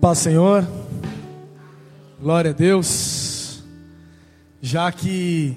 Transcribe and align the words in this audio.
Paz, 0.00 0.20
Senhor. 0.20 0.66
Glória 2.18 2.52
a 2.52 2.54
Deus. 2.54 3.62
Já 4.62 4.90
que 4.90 5.54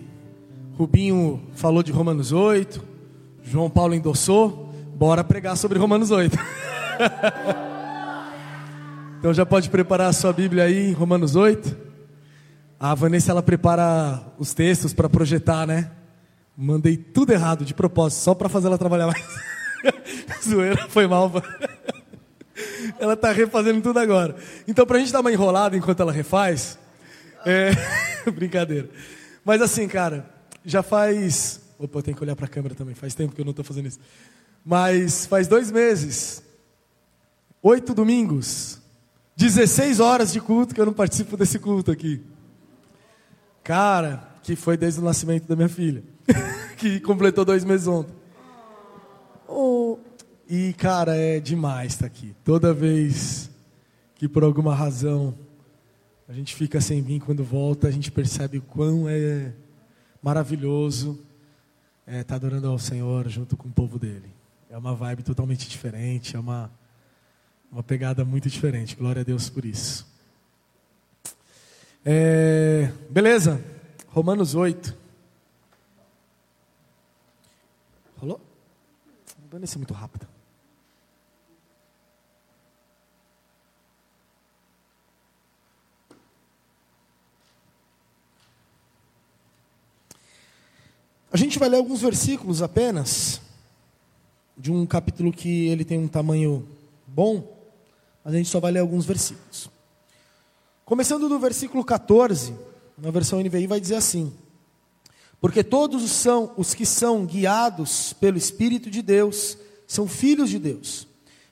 Rubinho 0.77 1.41
falou 1.55 1.81
de 1.81 1.93
Romanos 1.93 2.33
8, 2.33 2.83
João 3.41 3.69
Paulo 3.69 3.93
endossou, 3.93 4.73
bora 4.95 5.23
pregar 5.23 5.55
sobre 5.55 5.79
Romanos 5.79 6.11
8. 6.11 6.35
então 9.17 9.33
já 9.33 9.45
pode 9.45 9.69
preparar 9.69 10.09
a 10.09 10.13
sua 10.13 10.33
Bíblia 10.33 10.65
aí 10.65 10.91
Romanos 10.91 11.37
8. 11.37 11.77
A 12.77 12.93
Vanessa 12.93 13.31
ela 13.31 13.41
prepara 13.41 14.21
os 14.37 14.53
textos 14.53 14.93
para 14.93 15.07
projetar, 15.07 15.65
né? 15.65 15.89
Mandei 16.57 16.97
tudo 16.97 17.31
errado 17.31 17.63
de 17.63 17.73
propósito, 17.73 18.19
só 18.19 18.35
para 18.35 18.49
fazer 18.49 18.67
ela 18.67 18.77
trabalhar 18.77 19.07
mais. 19.07 19.25
Zoeira, 20.45 20.85
foi 20.89 21.07
mal. 21.07 21.31
Ela 22.99 23.13
está 23.13 23.31
refazendo 23.31 23.81
tudo 23.81 23.99
agora. 23.99 24.35
Então, 24.67 24.85
para 24.85 24.97
a 24.97 24.99
gente 24.99 25.11
dar 25.11 25.21
uma 25.21 25.31
enrolada 25.31 25.75
enquanto 25.75 26.01
ela 26.01 26.11
refaz, 26.11 26.77
é... 27.45 27.71
brincadeira. 28.31 28.89
Mas 29.43 29.61
assim, 29.61 29.87
cara, 29.87 30.29
já 30.65 30.81
faz. 30.81 31.59
Opa, 31.77 32.01
tenho 32.01 32.15
que 32.15 32.23
olhar 32.23 32.35
para 32.35 32.45
a 32.45 32.49
câmera 32.49 32.75
também. 32.75 32.95
Faz 32.95 33.13
tempo 33.13 33.33
que 33.33 33.41
eu 33.41 33.45
não 33.45 33.51
estou 33.51 33.65
fazendo 33.65 33.87
isso. 33.87 33.99
Mas 34.65 35.25
faz 35.25 35.47
dois 35.47 35.69
meses, 35.69 36.41
oito 37.61 37.93
domingos, 37.93 38.79
16 39.35 39.99
horas 39.99 40.31
de 40.31 40.39
culto 40.39 40.73
que 40.73 40.79
eu 40.79 40.85
não 40.85 40.93
participo 40.93 41.35
desse 41.35 41.59
culto 41.59 41.91
aqui. 41.91 42.21
Cara, 43.63 44.29
que 44.41 44.55
foi 44.55 44.77
desde 44.77 45.01
o 45.01 45.03
nascimento 45.03 45.47
da 45.47 45.55
minha 45.55 45.69
filha, 45.69 46.03
que 46.77 46.99
completou 47.01 47.43
dois 47.43 47.65
meses 47.65 47.87
ontem. 47.87 48.13
Oh, 49.47 49.97
e, 50.55 50.71
cara, 50.73 51.15
é 51.17 51.39
demais 51.39 51.93
estar 51.93 52.05
aqui. 52.05 52.35
Toda 52.43 52.75
vez 52.75 53.49
que 54.13 54.29
por 54.29 54.43
alguma 54.43 54.75
razão 54.75 55.35
a 56.29 56.31
gente 56.31 56.53
fica 56.53 56.79
sem 56.79 57.01
vir, 57.01 57.19
quando 57.21 57.43
volta, 57.43 57.87
a 57.87 57.91
gente 57.91 58.11
percebe 58.11 58.59
o 58.59 58.61
quão 58.61 59.09
é 59.09 59.51
maravilhoso 60.21 61.19
é, 62.05 62.19
estar 62.19 62.35
adorando 62.35 62.67
ao 62.67 62.77
Senhor 62.77 63.27
junto 63.29 63.57
com 63.57 63.67
o 63.67 63.71
povo 63.71 63.97
dele. 63.97 64.29
É 64.69 64.77
uma 64.77 64.93
vibe 64.93 65.23
totalmente 65.23 65.67
diferente, 65.67 66.35
é 66.35 66.39
uma, 66.39 66.69
uma 67.71 67.81
pegada 67.81 68.23
muito 68.23 68.47
diferente. 68.47 68.95
Glória 68.95 69.21
a 69.21 69.25
Deus 69.25 69.49
por 69.49 69.65
isso. 69.65 70.05
É, 72.05 72.93
beleza, 73.09 73.59
Romanos 74.09 74.53
8. 74.53 74.95
Rolou? 78.17 78.39
Não 79.51 79.59
vai 79.59 79.65
ser 79.65 79.79
muito 79.79 79.95
rápido. 79.95 80.31
A 91.33 91.37
gente 91.37 91.57
vai 91.57 91.67
ler 91.67 91.77
alguns 91.77 91.99
versículos 91.99 92.61
apenas, 92.61 93.41
de 94.55 94.71
um 94.71 94.85
capítulo 94.85 95.33
que 95.33 95.65
ele 95.65 95.83
tem 95.83 95.97
um 95.97 96.07
tamanho 96.07 96.63
bom, 97.07 97.57
mas 98.23 98.35
a 98.35 98.37
gente 98.37 98.49
só 98.49 98.59
vai 98.59 98.71
ler 98.71 98.81
alguns 98.81 99.03
versículos. 99.03 99.67
Começando 100.85 101.27
do 101.27 101.39
versículo 101.39 101.83
14, 101.83 102.53
na 102.95 103.09
versão 103.09 103.39
NVI 103.39 103.65
vai 103.65 103.79
dizer 103.79 103.95
assim: 103.95 104.31
Porque 105.41 105.63
todos 105.63 106.07
são 106.11 106.51
os 106.55 106.75
que 106.75 106.85
são 106.85 107.25
guiados 107.25 108.13
pelo 108.13 108.37
Espírito 108.37 108.91
de 108.91 109.01
Deus, 109.01 109.57
são 109.87 110.07
filhos 110.07 110.51
de 110.51 110.59
Deus. 110.59 111.07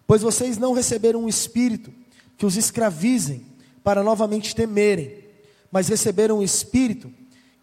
Pois 0.05 0.21
vocês 0.21 0.59
não 0.59 0.73
receberam 0.73 1.23
um 1.23 1.27
espírito 1.27 1.91
que 2.37 2.45
os 2.45 2.55
escravizem 2.55 3.47
para 3.83 4.03
novamente 4.03 4.55
temerem, 4.55 5.25
mas 5.71 5.87
receberam 5.87 6.37
um 6.37 6.43
espírito 6.43 7.11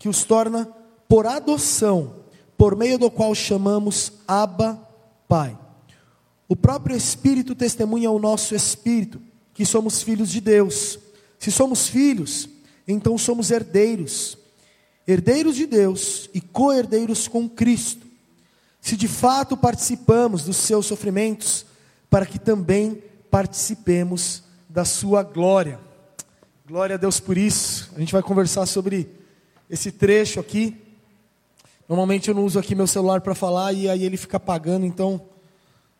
que 0.00 0.08
os 0.08 0.24
torna 0.24 0.68
por 1.08 1.26
adoção, 1.26 2.16
por 2.58 2.74
meio 2.74 2.98
do 2.98 3.08
qual 3.08 3.32
chamamos 3.36 4.12
Abba, 4.26 4.78
Pai. 5.28 5.56
O 6.48 6.56
próprio 6.56 6.96
Espírito 6.96 7.54
testemunha 7.54 8.08
ao 8.08 8.18
nosso 8.18 8.54
espírito 8.54 9.20
que 9.54 9.64
somos 9.64 10.02
filhos 10.02 10.28
de 10.28 10.40
Deus. 10.40 10.98
Se 11.38 11.52
somos 11.52 11.86
filhos, 11.86 12.48
então 12.86 13.16
somos 13.16 13.52
herdeiros, 13.52 14.36
herdeiros 15.06 15.54
de 15.54 15.66
Deus 15.66 16.28
e 16.34 16.40
co-herdeiros 16.40 17.28
com 17.28 17.48
Cristo. 17.48 18.06
Se 18.80 18.96
de 18.96 19.06
fato 19.06 19.56
participamos 19.56 20.42
dos 20.42 20.56
seus 20.56 20.86
sofrimentos, 20.86 21.64
para 22.10 22.26
que 22.26 22.38
também 22.38 23.02
participemos 23.30 24.42
da 24.68 24.84
sua 24.84 25.22
glória. 25.22 25.78
Glória 26.66 26.94
a 26.94 26.98
Deus 26.98 27.20
por 27.20 27.38
isso. 27.38 27.90
A 27.94 28.00
gente 28.00 28.12
vai 28.12 28.22
conversar 28.22 28.66
sobre 28.66 29.08
esse 29.70 29.92
trecho 29.92 30.40
aqui. 30.40 30.87
Normalmente 31.88 32.28
eu 32.28 32.34
não 32.34 32.44
uso 32.44 32.58
aqui 32.58 32.74
meu 32.74 32.86
celular 32.86 33.22
para 33.22 33.34
falar 33.34 33.72
e 33.72 33.88
aí 33.88 34.04
ele 34.04 34.18
fica 34.18 34.36
apagando, 34.36 34.84
então 34.84 35.22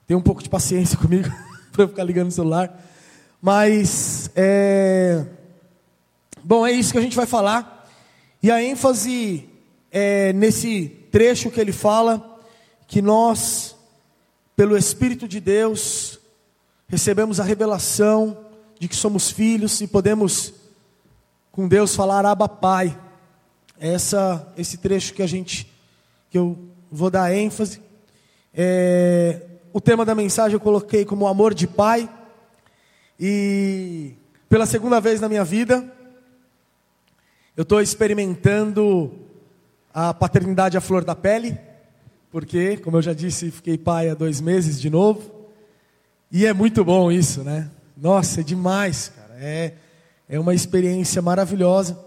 tenha 0.07 0.19
um 0.19 0.23
pouco 0.23 0.43
de 0.43 0.49
paciência 0.49 0.99
comigo 1.01 1.31
para 1.73 1.85
eu 1.85 1.89
ficar 1.89 2.05
ligando 2.05 2.29
o 2.29 2.33
celular. 2.33 2.79
Mas, 3.41 4.31
é... 4.37 5.25
bom, 6.45 6.67
é 6.67 6.73
isso 6.73 6.93
que 6.93 6.99
a 6.99 7.01
gente 7.01 7.17
vai 7.17 7.25
falar. 7.25 7.89
E 8.43 8.51
a 8.51 8.63
ênfase 8.63 9.49
é 9.91 10.31
nesse 10.35 10.91
trecho 11.11 11.51
que 11.51 11.59
ele 11.59 11.73
fala 11.73 12.39
que 12.87 13.01
nós, 13.01 13.75
pelo 14.55 14.77
Espírito 14.77 15.27
de 15.27 15.41
Deus, 15.41 16.21
recebemos 16.87 17.41
a 17.41 17.45
revelação 17.45 18.45
de 18.79 18.89
que 18.89 18.97
somos 18.97 19.31
filhos 19.31 19.81
e 19.81 19.87
podemos 19.87 20.53
com 21.51 21.67
Deus 21.67 21.97
falar 21.97 22.27
Abba 22.27 22.49
Pai. 22.49 22.99
Essa, 23.81 24.53
esse 24.57 24.77
trecho 24.77 25.15
que 25.15 25.23
a 25.23 25.27
gente 25.27 25.78
que 26.31 26.39
eu 26.39 26.59
vou 26.91 27.11
dar 27.11 27.35
ênfase. 27.35 27.81
É, 28.55 29.43
o 29.73 29.81
tema 29.81 30.05
da 30.05 30.15
mensagem 30.15 30.55
eu 30.55 30.61
coloquei 30.61 31.05
como 31.05 31.27
amor 31.27 31.55
de 31.55 31.67
pai. 31.67 32.09
E 33.19 34.15
pela 34.49 34.67
segunda 34.67 35.01
vez 35.01 35.21
na 35.21 35.29
minha 35.29 35.45
vida, 35.45 35.93
eu 37.57 37.63
estou 37.63 37.81
experimentando 37.81 39.13
a 39.93 40.15
paternidade 40.15 40.77
à 40.77 40.81
flor 40.81 41.05
da 41.05 41.15
pele, 41.15 41.59
porque, 42.31 42.77
como 42.77 42.99
eu 42.99 43.03
já 43.03 43.13
disse, 43.13 43.51
fiquei 43.51 43.77
pai 43.77 44.09
há 44.11 44.15
dois 44.15 44.41
meses 44.41 44.81
de 44.81 44.89
novo. 44.91 45.31
E 46.31 46.47
é 46.47 46.53
muito 46.53 46.85
bom 46.85 47.11
isso, 47.11 47.43
né? 47.43 47.71
Nossa, 47.97 48.41
é 48.41 48.45
demais, 48.45 49.09
cara. 49.09 49.35
É, 49.41 49.73
é 50.29 50.39
uma 50.39 50.55
experiência 50.55 51.23
maravilhosa. 51.23 51.99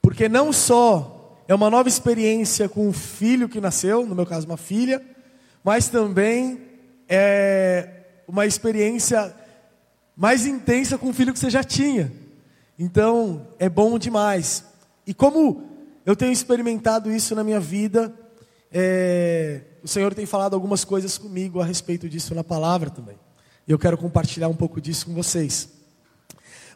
Porque 0.00 0.28
não 0.28 0.52
só 0.52 1.13
é 1.46 1.54
uma 1.54 1.68
nova 1.68 1.88
experiência 1.88 2.68
com 2.68 2.88
um 2.88 2.92
filho 2.92 3.48
que 3.48 3.60
nasceu, 3.60 4.06
no 4.06 4.14
meu 4.14 4.24
caso, 4.24 4.46
uma 4.46 4.56
filha, 4.56 5.02
mas 5.62 5.88
também 5.88 6.60
é 7.08 7.88
uma 8.26 8.46
experiência 8.46 9.34
mais 10.16 10.46
intensa 10.46 10.96
com 10.96 11.08
um 11.08 11.12
filho 11.12 11.32
que 11.32 11.38
você 11.38 11.50
já 11.50 11.62
tinha. 11.62 12.10
Então, 12.78 13.46
é 13.58 13.68
bom 13.68 13.98
demais. 13.98 14.64
E 15.06 15.12
como 15.12 15.68
eu 16.06 16.16
tenho 16.16 16.32
experimentado 16.32 17.12
isso 17.12 17.34
na 17.34 17.44
minha 17.44 17.60
vida, 17.60 18.12
é, 18.72 19.60
o 19.82 19.88
Senhor 19.88 20.14
tem 20.14 20.24
falado 20.24 20.54
algumas 20.54 20.82
coisas 20.82 21.18
comigo 21.18 21.60
a 21.60 21.64
respeito 21.64 22.08
disso 22.08 22.34
na 22.34 22.42
palavra 22.42 22.88
também. 22.88 23.16
E 23.68 23.72
eu 23.72 23.78
quero 23.78 23.98
compartilhar 23.98 24.48
um 24.48 24.56
pouco 24.56 24.80
disso 24.80 25.06
com 25.06 25.14
vocês. 25.14 25.68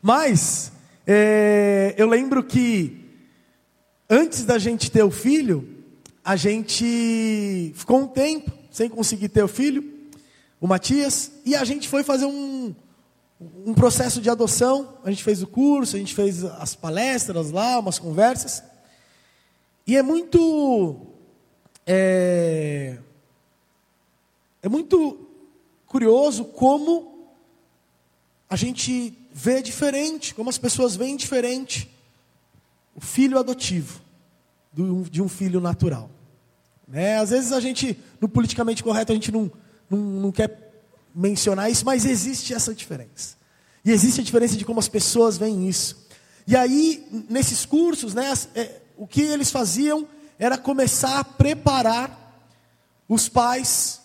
Mas, 0.03 0.73
é, 1.07 1.95
eu 1.97 2.07
lembro 2.07 2.45
que 2.45 3.08
antes 4.09 4.45
da 4.45 4.59
gente 4.59 4.91
ter 4.91 5.03
o 5.03 5.11
filho, 5.11 5.77
a 6.25 6.37
gente 6.37 7.73
ficou 7.75 8.01
um 8.01 8.07
tempo 8.07 8.51
sem 8.71 8.89
conseguir 8.89 9.29
ter 9.29 9.43
o 9.43 9.49
filho, 9.49 9.83
o 10.61 10.67
Matias, 10.67 11.31
e 11.45 11.55
a 11.55 11.65
gente 11.65 11.89
foi 11.89 12.03
fazer 12.03 12.27
um, 12.27 12.75
um 13.65 13.75
processo 13.75 14.21
de 14.21 14.29
adoção. 14.29 14.99
A 15.05 15.11
gente 15.11 15.23
fez 15.23 15.43
o 15.43 15.47
curso, 15.47 15.97
a 15.97 15.99
gente 15.99 16.15
fez 16.15 16.45
as 16.45 16.75
palestras 16.75 17.51
lá, 17.51 17.79
umas 17.79 17.99
conversas. 17.99 18.63
E 19.87 19.97
é 19.97 20.03
muito. 20.03 21.07
É, 21.87 22.99
é 24.63 24.69
muito 24.69 25.27
curioso 25.87 26.45
como 26.45 27.31
a 28.51 28.57
gente 28.57 29.17
vê 29.33 29.63
diferente, 29.63 30.35
como 30.35 30.51
as 30.51 30.59
pessoas 30.59 30.95
veem 30.97 31.17
diferente 31.17 31.91
o 32.95 33.01
filho 33.01 33.39
adotivo 33.39 34.08
de 35.11 35.21
um 35.21 35.29
filho 35.29 35.61
natural. 35.61 36.11
Né? 36.87 37.19
Às 37.19 37.31
vezes 37.31 37.53
a 37.53 37.61
gente, 37.61 37.99
no 38.21 38.29
politicamente 38.29 38.83
correto, 38.83 39.13
a 39.13 39.15
gente 39.15 39.33
não, 39.33 39.51
não, 39.91 39.99
não 39.99 40.33
quer 40.33 40.73
mencionar 41.15 41.71
isso, 41.71 41.85
mas 41.85 42.05
existe 42.05 42.55
essa 42.55 42.75
diferença. 42.75 43.37
E 43.85 43.91
existe 43.91 44.21
a 44.21 44.25
diferença 44.25 44.57
de 44.57 44.65
como 44.65 44.81
as 44.81 44.89
pessoas 44.89 45.37
veem 45.37 45.69
isso. 45.69 46.07
E 46.47 46.57
aí, 46.57 47.07
nesses 47.29 47.67
cursos, 47.67 48.15
né, 48.15 48.33
é, 48.55 48.81
o 48.97 49.07
que 49.07 49.21
eles 49.21 49.51
faziam 49.51 50.07
era 50.39 50.57
começar 50.57 51.19
a 51.19 51.25
preparar 51.25 52.43
os 53.09 53.29
pais 53.29 54.01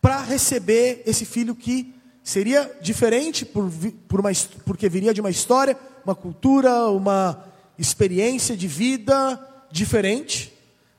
para 0.00 0.22
receber 0.22 1.02
esse 1.06 1.24
filho 1.24 1.54
que 1.54 1.94
seria 2.22 2.70
diferente 2.80 3.44
por, 3.44 3.70
por 4.06 4.20
uma, 4.20 4.30
porque 4.64 4.88
viria 4.88 5.14
de 5.14 5.20
uma 5.20 5.30
história, 5.30 5.76
uma 6.04 6.14
cultura, 6.14 6.88
uma 6.88 7.44
experiência 7.78 8.56
de 8.56 8.68
vida 8.68 9.48
diferente, 9.72 10.52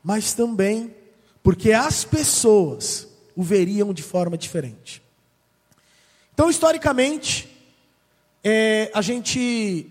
mas 0.04 0.34
também 0.34 0.94
porque 1.44 1.72
as 1.72 2.04
pessoas 2.04 3.08
o 3.36 3.44
veriam 3.44 3.94
de 3.94 4.02
forma 4.02 4.38
diferente. 4.38 5.04
Então, 6.34 6.50
historicamente, 6.50 7.50
é, 8.44 8.90
a 8.94 9.02
gente 9.02 9.88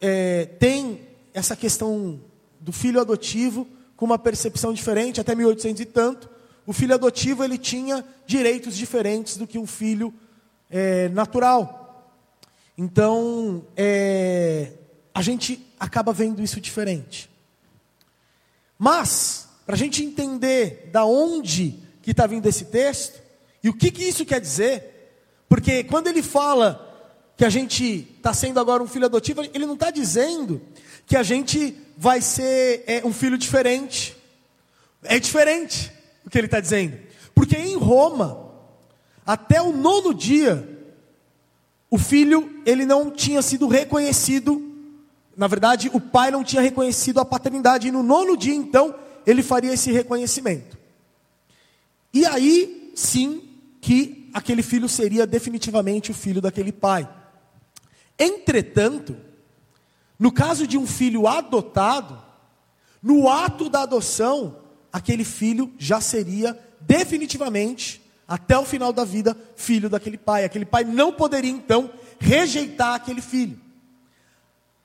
é, 0.00 0.46
tem 0.58 1.00
essa 1.32 1.56
questão 1.56 2.20
do 2.60 2.72
filho 2.72 3.00
adotivo 3.00 3.66
com 3.96 4.04
uma 4.04 4.18
percepção 4.18 4.72
diferente, 4.72 5.20
até 5.20 5.34
1800 5.34 5.80
e 5.80 5.84
tanto. 5.84 6.28
O 6.66 6.72
filho 6.72 6.94
adotivo 6.94 7.42
ele 7.42 7.56
tinha 7.56 8.04
direitos 8.26 8.76
diferentes 8.76 9.36
do 9.36 9.46
que 9.46 9.58
um 9.58 9.66
filho 9.66 10.12
é, 10.70 11.08
natural. 11.08 12.10
Então, 12.76 13.64
é, 13.76 14.72
a 15.14 15.22
gente 15.22 15.64
acaba 15.78 16.12
vendo 16.12 16.42
isso 16.42 16.60
diferente. 16.60 17.31
Mas, 18.84 19.46
para 19.64 19.76
a 19.76 19.78
gente 19.78 20.02
entender 20.02 20.90
da 20.90 21.04
onde 21.04 21.78
que 22.02 22.10
está 22.10 22.26
vindo 22.26 22.48
esse 22.48 22.64
texto, 22.64 23.22
e 23.62 23.68
o 23.68 23.72
que, 23.72 23.92
que 23.92 24.02
isso 24.02 24.26
quer 24.26 24.40
dizer, 24.40 25.12
porque 25.48 25.84
quando 25.84 26.08
ele 26.08 26.20
fala 26.20 27.32
que 27.36 27.44
a 27.44 27.48
gente 27.48 28.08
está 28.16 28.34
sendo 28.34 28.58
agora 28.58 28.82
um 28.82 28.88
filho 28.88 29.04
adotivo, 29.04 29.40
ele 29.54 29.66
não 29.66 29.74
está 29.74 29.92
dizendo 29.92 30.60
que 31.06 31.16
a 31.16 31.22
gente 31.22 31.76
vai 31.96 32.20
ser 32.20 32.82
é, 32.88 33.06
um 33.06 33.12
filho 33.12 33.38
diferente. 33.38 34.16
É 35.04 35.16
diferente 35.20 35.92
o 36.26 36.28
que 36.28 36.36
ele 36.36 36.48
está 36.48 36.58
dizendo. 36.58 36.98
Porque 37.36 37.56
em 37.56 37.76
Roma, 37.76 38.50
até 39.24 39.62
o 39.62 39.72
nono 39.72 40.12
dia, 40.12 40.68
o 41.88 41.98
filho 41.98 42.60
ele 42.66 42.84
não 42.84 43.12
tinha 43.12 43.42
sido 43.42 43.68
reconhecido. 43.68 44.71
Na 45.36 45.46
verdade, 45.46 45.90
o 45.92 46.00
pai 46.00 46.30
não 46.30 46.44
tinha 46.44 46.62
reconhecido 46.62 47.20
a 47.20 47.24
paternidade. 47.24 47.88
E 47.88 47.92
no 47.92 48.02
nono 48.02 48.36
dia, 48.36 48.54
então, 48.54 48.94
ele 49.26 49.42
faria 49.42 49.72
esse 49.72 49.90
reconhecimento. 49.90 50.76
E 52.12 52.26
aí, 52.26 52.92
sim, 52.94 53.42
que 53.80 54.30
aquele 54.34 54.62
filho 54.62 54.88
seria 54.88 55.26
definitivamente 55.26 56.10
o 56.10 56.14
filho 56.14 56.40
daquele 56.40 56.72
pai. 56.72 57.08
Entretanto, 58.18 59.16
no 60.18 60.30
caso 60.30 60.66
de 60.66 60.76
um 60.76 60.86
filho 60.86 61.26
adotado, 61.26 62.22
no 63.02 63.28
ato 63.28 63.68
da 63.68 63.82
adoção, 63.82 64.56
aquele 64.92 65.24
filho 65.24 65.72
já 65.78 66.00
seria 66.00 66.58
definitivamente, 66.80 68.00
até 68.28 68.56
o 68.56 68.64
final 68.64 68.92
da 68.92 69.04
vida, 69.04 69.36
filho 69.56 69.90
daquele 69.90 70.16
pai. 70.16 70.44
Aquele 70.44 70.64
pai 70.64 70.84
não 70.84 71.12
poderia 71.12 71.50
então 71.50 71.90
rejeitar 72.20 72.94
aquele 72.94 73.20
filho. 73.20 73.58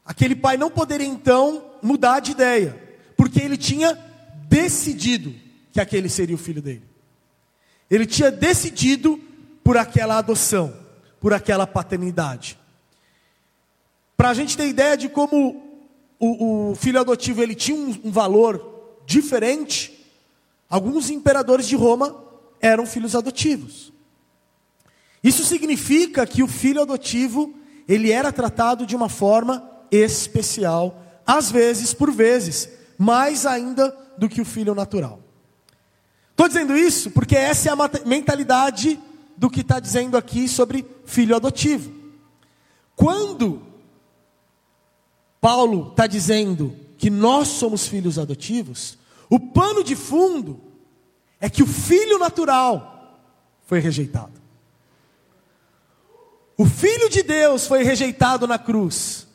Aquele 0.07 0.38
pai 0.38 0.56
não 0.56 0.71
poderia 0.71 1.06
então 1.06 1.69
mudar 1.81 2.21
de 2.21 2.31
ideia, 2.31 2.81
porque 3.18 3.42
ele 3.42 3.57
tinha 3.57 3.94
decidido 4.48 5.36
que 5.74 5.81
aquele 5.81 6.07
seria 6.07 6.33
o 6.33 6.39
filho 6.39 6.62
dele. 6.62 6.83
Ele 7.92 8.06
tinha 8.06 8.31
decidido 8.31 9.19
por 9.62 9.75
aquela 9.75 10.18
adoção, 10.18 10.74
por 11.19 11.33
aquela 11.33 11.68
paternidade. 11.68 12.57
Para 14.15 14.30
a 14.30 14.33
gente 14.33 14.56
ter 14.56 14.69
ideia 14.69 14.95
de 14.95 15.09
como 15.09 15.62
o, 16.18 16.71
o 16.71 16.75
filho 16.75 17.01
adotivo 17.01 17.44
ele 17.44 17.54
tinha 17.54 17.77
um, 17.77 18.00
um 18.06 18.12
valor 18.12 19.01
diferente, 19.06 20.07
alguns 20.69 21.09
imperadores 21.09 21.68
de 21.68 21.75
Roma 21.75 22.15
eram 22.62 22.86
filhos 22.86 23.13
adotivos. 23.13 23.92
Isso 25.21 25.44
significa 25.44 26.25
que 26.25 26.42
o 26.42 26.48
filho 26.48 26.81
adotivo 26.81 27.54
ele 27.89 28.09
era 28.09 28.31
tratado 28.31 28.86
de 28.86 28.95
uma 28.95 29.09
forma 29.09 29.77
especial, 29.92 31.01
às 31.25 31.51
vezes, 31.51 31.94
por 31.94 32.12
vezes, 32.12 32.69
mais 32.98 33.45
ainda 33.45 33.95
do 34.18 34.30
que 34.30 34.42
o 34.42 34.45
filho 34.45 34.74
natural. 34.74 35.19
Estou 36.31 36.48
dizendo 36.48 36.78
isso 36.78 37.12
porque 37.12 37.36
essa 37.36 37.69
é 37.69 37.72
a 37.72 38.06
mentalidade 38.06 39.00
do 39.36 39.50
que 39.50 39.62
está 39.62 39.80
dizendo 39.80 40.18
aqui 40.18 40.48
sobre 40.48 40.86
filho 41.06 41.36
adotivo. 41.36 41.92
Quando 42.95 43.62
Paulo 45.39 45.90
está 45.92 46.07
dizendo 46.07 46.75
que 46.98 47.10
nós 47.10 47.48
somos 47.48 47.88
filhos 47.88 48.18
adotivos, 48.18 48.98
o 49.30 49.40
pano 49.40 49.83
de 49.83 49.95
fundo 49.95 50.62
é 51.40 51.50
que 51.50 51.62
o 51.62 51.68
filho 51.68 52.18
natural 52.18 53.19
foi 53.66 53.80
rejeitado. 53.80 54.33
O 56.57 56.66
filho 56.66 57.10
de 57.10 57.22
Deus 57.22 57.68
foi 57.68 57.83
rejeitado 57.83 58.48
na 58.48 58.57
cruz. 58.57 59.27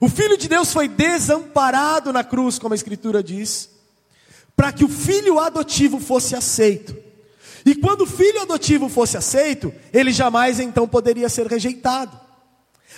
O 0.00 0.08
filho 0.08 0.38
de 0.38 0.48
Deus 0.48 0.72
foi 0.72 0.88
desamparado 0.88 2.10
na 2.10 2.24
cruz, 2.24 2.58
como 2.58 2.72
a 2.72 2.76
Escritura 2.76 3.22
diz, 3.22 3.68
para 4.56 4.72
que 4.72 4.82
o 4.82 4.88
filho 4.88 5.38
adotivo 5.38 6.00
fosse 6.00 6.34
aceito. 6.34 6.96
E 7.66 7.74
quando 7.74 8.02
o 8.02 8.06
filho 8.06 8.40
adotivo 8.40 8.88
fosse 8.88 9.18
aceito, 9.18 9.72
ele 9.92 10.10
jamais 10.10 10.58
então 10.58 10.88
poderia 10.88 11.28
ser 11.28 11.46
rejeitado. 11.46 12.18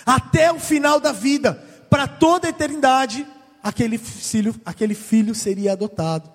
Até 0.05 0.51
o 0.51 0.59
final 0.59 0.99
da 0.99 1.11
vida, 1.11 1.53
para 1.89 2.07
toda 2.07 2.47
a 2.47 2.49
eternidade, 2.49 3.27
aquele 3.61 3.97
filho, 3.97 4.55
aquele 4.65 4.95
filho 4.95 5.35
seria 5.35 5.73
adotado. 5.73 6.31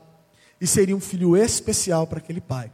E 0.61 0.67
seria 0.67 0.97
um 0.97 1.01
filho 1.01 1.37
especial 1.37 2.07
para 2.07 2.19
aquele 2.19 2.41
pai. 2.41 2.71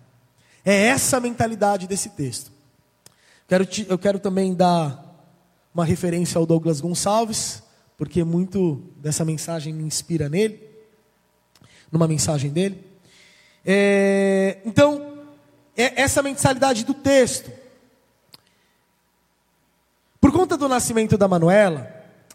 É 0.65 0.87
essa 0.87 1.19
a 1.19 1.21
mentalidade 1.21 1.87
desse 1.87 2.09
texto. 2.11 2.51
Quero 3.47 3.67
te, 3.67 3.87
eu 3.89 3.99
quero 3.99 4.19
também 4.19 4.55
dar 4.55 5.05
uma 5.75 5.85
referência 5.85 6.39
ao 6.39 6.47
Douglas 6.47 6.81
Gonçalves, 6.81 7.64
porque 7.97 8.25
muito 8.25 8.83
dessa 8.97 9.25
mensagem 9.25 9.73
me 9.73 9.85
inspira 9.85 10.29
nele, 10.29 10.61
numa 11.91 12.09
mensagem 12.09 12.51
dele. 12.51 12.85
É, 13.65 14.59
então, 14.65 15.19
é 15.77 16.03
essa 16.03 16.23
mentalidade 16.23 16.85
do 16.85 16.95
texto. 16.95 17.51
Por 20.21 20.33
conta 20.33 20.57
do 20.57 20.69
nascimento 20.69 21.17
da 21.17 21.29
Manuela, 21.29 21.89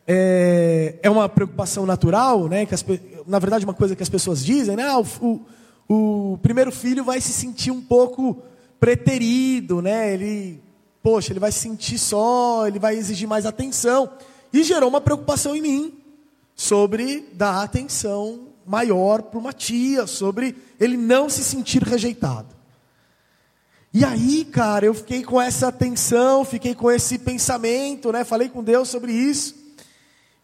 é, 0.08 0.96
é 1.04 1.10
uma 1.10 1.28
preocupação 1.28 1.86
natural, 1.86 2.48
né? 2.48 2.66
Que 2.66 2.74
as, 2.74 2.86
na 3.28 3.40
verdade, 3.40 3.66
uma 3.66 3.74
coisa 3.74 3.96
que 3.96 4.04
as 4.04 4.10
pessoas 4.10 4.44
dizem, 4.44 4.76
né? 4.76 4.84
Ah, 4.84 5.00
o, 5.00 5.46
o, 5.88 6.34
o 6.34 6.38
primeiro 6.38 6.72
filho 6.72 7.04
vai 7.04 7.20
se 7.22 7.32
sentir 7.32 7.72
um 7.72 7.82
pouco 7.82 8.42
preterido, 8.80 9.82
né? 9.82 10.14
Ele, 10.14 10.62
poxa, 11.04 11.32
ele 11.32 11.40
vai 11.40 11.52
se 11.52 11.60
sentir 11.60 11.98
só, 11.98 12.68
ele 12.68 12.80
vai 12.80 12.96
exigir 12.96 13.28
mais 13.28 13.46
atenção. 13.46 14.10
E 14.52 14.64
gerou 14.64 14.90
uma 14.90 15.02
preocupação 15.02 15.56
em 15.56 15.62
mim 15.62 15.94
sobre 16.56 17.28
dar 17.34 17.64
atenção 17.64 18.50
maior 18.66 19.24
para 19.24 19.40
o 19.40 19.42
Matias, 19.42 20.12
sobre 20.12 20.56
ele 20.80 20.98
não 20.98 21.30
se 21.30 21.44
sentir 21.44 21.82
rejeitado. 21.84 22.60
E 23.92 24.06
aí, 24.06 24.46
cara, 24.46 24.86
eu 24.86 24.94
fiquei 24.94 25.24
com 25.24 25.42
essa 25.42 25.70
atenção, 25.70 26.46
fiquei 26.46 26.76
com 26.76 26.92
esse 26.92 27.18
pensamento, 27.18 28.12
né? 28.12 28.24
Falei 28.24 28.48
com 28.48 28.64
Deus 28.64 28.88
sobre 28.88 29.12
isso. 29.12 29.56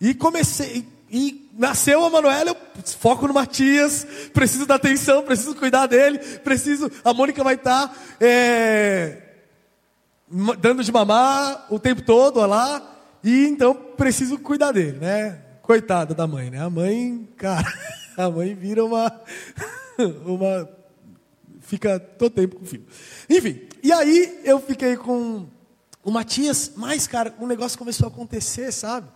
E 0.01 0.15
comecei, 0.15 0.83
e 1.11 1.49
nasceu 1.53 2.03
a 2.03 2.09
Manuela, 2.09 2.49
eu 2.49 2.57
foco 2.97 3.27
no 3.27 3.33
Matias, 3.33 4.05
preciso 4.33 4.65
da 4.65 4.75
atenção, 4.75 5.23
preciso 5.23 5.55
cuidar 5.55 5.85
dele, 5.85 6.17
preciso, 6.17 6.91
a 7.03 7.13
Mônica 7.13 7.43
vai 7.43 7.55
estar 7.55 7.87
tá, 7.87 7.95
é, 8.19 9.21
dando 10.59 10.83
de 10.83 10.91
mamar 10.91 11.67
o 11.69 11.79
tempo 11.79 12.01
todo 12.01 12.45
lá, 12.45 12.94
e 13.25 13.47
então 13.47 13.73
preciso 13.73 14.37
cuidar 14.39 14.71
dele, 14.71 14.99
né? 14.99 15.41
Coitada 15.61 16.13
da 16.13 16.25
mãe, 16.25 16.49
né? 16.49 16.61
A 16.61 16.69
mãe, 16.69 17.27
cara, 17.35 17.67
a 18.15 18.29
mãe 18.29 18.55
vira 18.55 18.85
uma, 18.85 19.11
uma, 20.25 20.69
fica 21.59 21.99
todo 21.99 22.31
tempo 22.31 22.55
com 22.55 22.63
o 22.63 22.67
filho. 22.67 22.85
Enfim, 23.29 23.61
e 23.83 23.91
aí 23.91 24.39
eu 24.45 24.61
fiquei 24.61 24.95
com 24.95 25.47
o 26.03 26.11
Matias, 26.11 26.71
mas 26.77 27.07
cara, 27.07 27.33
o 27.39 27.47
negócio 27.47 27.77
começou 27.77 28.07
a 28.07 28.09
acontecer, 28.09 28.71
sabe? 28.71 29.07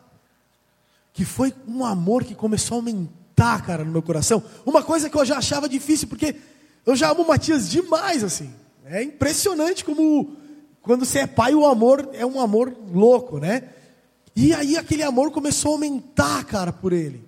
que 1.19 1.25
foi 1.25 1.53
um 1.67 1.83
amor 1.83 2.23
que 2.23 2.33
começou 2.33 2.75
a 2.75 2.79
aumentar, 2.79 3.65
cara, 3.65 3.83
no 3.83 3.91
meu 3.91 4.01
coração. 4.01 4.41
Uma 4.65 4.81
coisa 4.81 5.09
que 5.09 5.17
eu 5.17 5.25
já 5.25 5.37
achava 5.37 5.67
difícil, 5.67 6.07
porque 6.07 6.33
eu 6.85 6.95
já 6.95 7.11
amo 7.11 7.23
o 7.23 7.27
Matias 7.27 7.69
demais, 7.69 8.23
assim. 8.23 8.53
É 8.85 9.03
impressionante 9.03 9.83
como 9.83 10.37
quando 10.81 11.05
você 11.05 11.19
é 11.19 11.27
pai, 11.27 11.53
o 11.53 11.65
amor 11.65 12.09
é 12.13 12.25
um 12.25 12.39
amor 12.39 12.73
louco, 12.93 13.37
né? 13.37 13.63
E 14.35 14.53
aí 14.53 14.77
aquele 14.77 15.03
amor 15.03 15.31
começou 15.31 15.71
a 15.71 15.75
aumentar, 15.75 16.43
cara, 16.45 16.71
por 16.71 16.93
ele. 16.93 17.23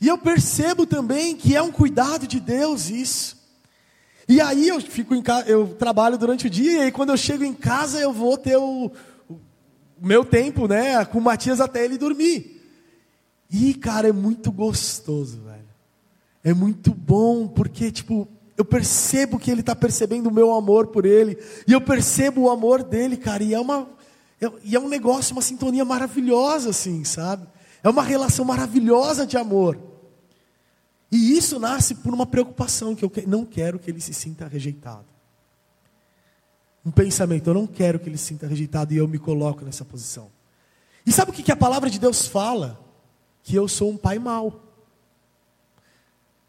E 0.00 0.08
eu 0.08 0.16
percebo 0.16 0.86
também 0.86 1.36
que 1.36 1.54
é 1.54 1.62
um 1.62 1.70
cuidado 1.70 2.26
de 2.26 2.40
Deus 2.40 2.88
isso. 2.88 3.36
E 4.26 4.40
aí 4.40 4.68
eu 4.68 4.80
fico 4.80 5.14
em 5.14 5.22
casa, 5.22 5.48
eu 5.48 5.74
trabalho 5.74 6.16
durante 6.16 6.46
o 6.46 6.50
dia, 6.50 6.72
e 6.72 6.78
aí 6.82 6.92
quando 6.92 7.10
eu 7.10 7.16
chego 7.16 7.44
em 7.44 7.52
casa 7.52 7.98
eu 7.98 8.12
vou 8.12 8.38
ter 8.38 8.56
o, 8.56 8.90
o 9.28 9.38
meu 10.00 10.24
tempo, 10.24 10.68
né, 10.68 11.04
com 11.04 11.18
o 11.18 11.22
Matias 11.22 11.60
até 11.60 11.84
ele 11.84 11.98
dormir. 11.98 12.62
E, 13.50 13.74
cara, 13.74 14.08
é 14.08 14.12
muito 14.12 14.52
gostoso, 14.52 15.40
velho. 15.40 15.68
É 16.44 16.54
muito 16.54 16.94
bom, 16.94 17.48
porque, 17.48 17.90
tipo, 17.90 18.28
eu 18.56 18.64
percebo 18.64 19.38
que 19.38 19.50
ele 19.50 19.60
está 19.60 19.74
percebendo 19.74 20.28
o 20.28 20.32
meu 20.32 20.52
amor 20.52 20.86
por 20.86 21.04
ele, 21.04 21.36
e 21.66 21.72
eu 21.72 21.80
percebo 21.80 22.42
o 22.42 22.50
amor 22.50 22.82
dele, 22.84 23.16
cara, 23.16 23.42
e 23.42 23.52
é 23.52 23.60
uma, 23.60 23.88
e 24.62 24.74
é 24.74 24.80
um 24.80 24.88
negócio, 24.88 25.34
uma 25.34 25.42
sintonia 25.42 25.84
maravilhosa, 25.84 26.70
assim, 26.70 27.04
sabe? 27.04 27.46
É 27.82 27.88
uma 27.88 28.02
relação 28.02 28.44
maravilhosa 28.44 29.26
de 29.26 29.36
amor. 29.36 29.78
E 31.12 31.36
isso 31.36 31.58
nasce 31.58 31.94
por 31.96 32.14
uma 32.14 32.24
preocupação, 32.24 32.94
que 32.94 33.04
eu 33.04 33.12
não 33.26 33.44
quero 33.44 33.78
que 33.78 33.90
ele 33.90 34.00
se 34.00 34.14
sinta 34.14 34.46
rejeitado. 34.46 35.06
Um 36.84 36.90
pensamento, 36.90 37.50
eu 37.50 37.54
não 37.54 37.66
quero 37.66 37.98
que 37.98 38.08
ele 38.08 38.16
se 38.16 38.26
sinta 38.26 38.46
rejeitado 38.46 38.94
e 38.94 38.96
eu 38.96 39.06
me 39.06 39.18
coloco 39.18 39.64
nessa 39.64 39.84
posição. 39.84 40.30
E 41.04 41.12
sabe 41.12 41.30
o 41.30 41.34
que 41.34 41.52
a 41.52 41.56
palavra 41.56 41.90
de 41.90 41.98
Deus 41.98 42.26
fala? 42.26 42.80
Que 43.42 43.54
eu 43.54 43.68
sou 43.68 43.90
um 43.90 43.96
pai 43.96 44.18
mau. 44.18 44.62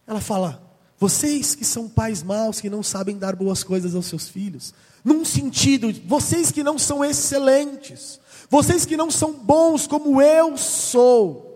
Ela 0.07 0.21
fala, 0.21 0.61
vocês 0.97 1.55
que 1.55 1.65
são 1.65 1.89
pais 1.89 2.21
maus, 2.21 2.61
que 2.61 2.69
não 2.69 2.83
sabem 2.83 3.17
dar 3.17 3.35
boas 3.35 3.63
coisas 3.63 3.95
aos 3.95 4.05
seus 4.05 4.29
filhos, 4.29 4.73
num 5.03 5.25
sentido, 5.25 5.91
vocês 6.05 6.51
que 6.51 6.63
não 6.63 6.77
são 6.77 7.03
excelentes, 7.03 8.19
vocês 8.49 8.85
que 8.85 8.97
não 8.97 9.09
são 9.09 9.33
bons 9.33 9.87
como 9.87 10.21
eu 10.21 10.57
sou, 10.57 11.51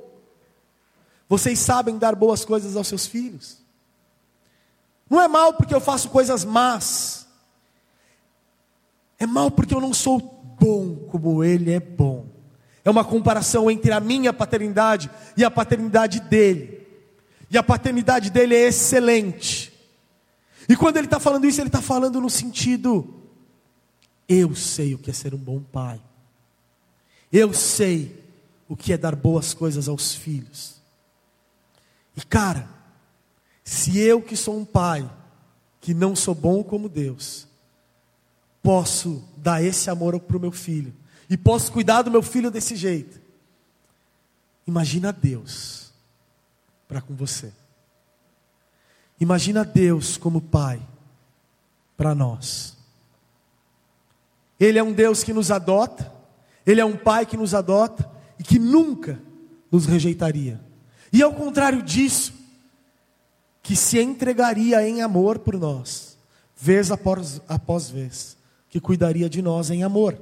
vocês 1.27 1.59
sabem 1.59 1.97
dar 1.97 2.15
boas 2.15 2.45
coisas 2.45 2.75
aos 2.75 2.87
seus 2.87 3.05
filhos? 3.05 3.57
Não 5.09 5.21
é 5.21 5.27
mal 5.27 5.53
porque 5.53 5.73
eu 5.73 5.79
faço 5.79 6.09
coisas 6.09 6.43
más. 6.43 7.27
É 9.19 9.25
mal 9.25 9.51
porque 9.51 9.73
eu 9.73 9.81
não 9.81 9.93
sou 9.93 10.19
bom 10.59 10.95
como 11.09 11.43
ele 11.43 11.71
é 11.71 11.79
bom. 11.79 12.27
É 12.83 12.89
uma 12.89 13.03
comparação 13.03 13.69
entre 13.69 13.91
a 13.91 13.99
minha 13.99 14.31
paternidade 14.31 15.09
e 15.35 15.43
a 15.43 15.49
paternidade 15.51 16.19
dele. 16.19 16.85
E 17.49 17.57
a 17.57 17.63
paternidade 17.63 18.29
dele 18.29 18.55
é 18.55 18.67
excelente. 18.67 19.73
E 20.67 20.75
quando 20.75 20.97
ele 20.97 21.07
está 21.07 21.19
falando 21.19 21.45
isso, 21.45 21.61
ele 21.61 21.69
está 21.69 21.81
falando 21.81 22.19
no 22.19 22.29
sentido: 22.29 23.24
eu 24.27 24.55
sei 24.55 24.93
o 24.93 24.97
que 24.97 25.09
é 25.09 25.13
ser 25.13 25.33
um 25.33 25.39
bom 25.39 25.61
pai. 25.61 26.01
Eu 27.31 27.53
sei 27.53 28.23
o 28.67 28.75
que 28.75 28.93
é 28.93 28.97
dar 28.97 29.15
boas 29.15 29.53
coisas 29.53 29.87
aos 29.87 30.15
filhos. 30.15 30.81
E 32.15 32.21
cara, 32.21 32.69
se 33.63 33.97
eu 33.99 34.21
que 34.21 34.35
sou 34.35 34.57
um 34.57 34.65
pai, 34.65 35.09
que 35.81 35.93
não 35.93 36.15
sou 36.15 36.33
bom 36.33 36.63
como 36.63 36.89
Deus, 36.89 37.47
posso 38.61 39.23
dar 39.37 39.63
esse 39.63 39.89
amor 39.89 40.19
para 40.19 40.37
o 40.37 40.39
meu 40.39 40.51
filho, 40.51 40.93
e 41.29 41.37
posso 41.37 41.71
cuidar 41.71 42.03
do 42.03 42.11
meu 42.11 42.21
filho 42.21 42.49
desse 42.49 42.75
jeito, 42.75 43.19
imagina 44.65 45.11
Deus 45.11 45.91
para 46.87 47.01
com 47.01 47.15
você. 47.15 47.51
Imagina 49.19 49.63
Deus 49.63 50.17
como 50.17 50.41
pai 50.41 50.81
para 51.95 52.13
nós. 52.13 52.74
Ele 54.59 54.79
é 54.79 54.83
um 54.83 54.93
Deus 54.93 55.23
que 55.23 55.33
nos 55.33 55.51
adota, 55.51 56.11
ele 56.65 56.81
é 56.81 56.85
um 56.85 56.97
pai 56.97 57.25
que 57.25 57.37
nos 57.37 57.53
adota 57.53 58.09
e 58.39 58.43
que 58.43 58.57
nunca 58.57 59.19
nos 59.71 59.85
rejeitaria. 59.85 60.59
E 61.11 61.21
ao 61.21 61.33
contrário 61.33 61.81
disso, 61.81 62.33
que 63.61 63.75
se 63.75 63.99
entregaria 63.99 64.87
em 64.87 65.01
amor 65.01 65.39
por 65.39 65.57
nós, 65.57 66.17
vez 66.55 66.91
após, 66.91 67.41
após 67.47 67.89
vez, 67.89 68.37
que 68.69 68.79
cuidaria 68.79 69.29
de 69.29 69.41
nós 69.41 69.69
em 69.69 69.83
amor. 69.83 70.21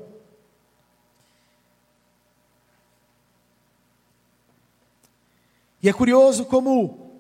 E 5.82 5.90
é 5.90 5.94
curioso 5.94 6.46
como 6.46 7.20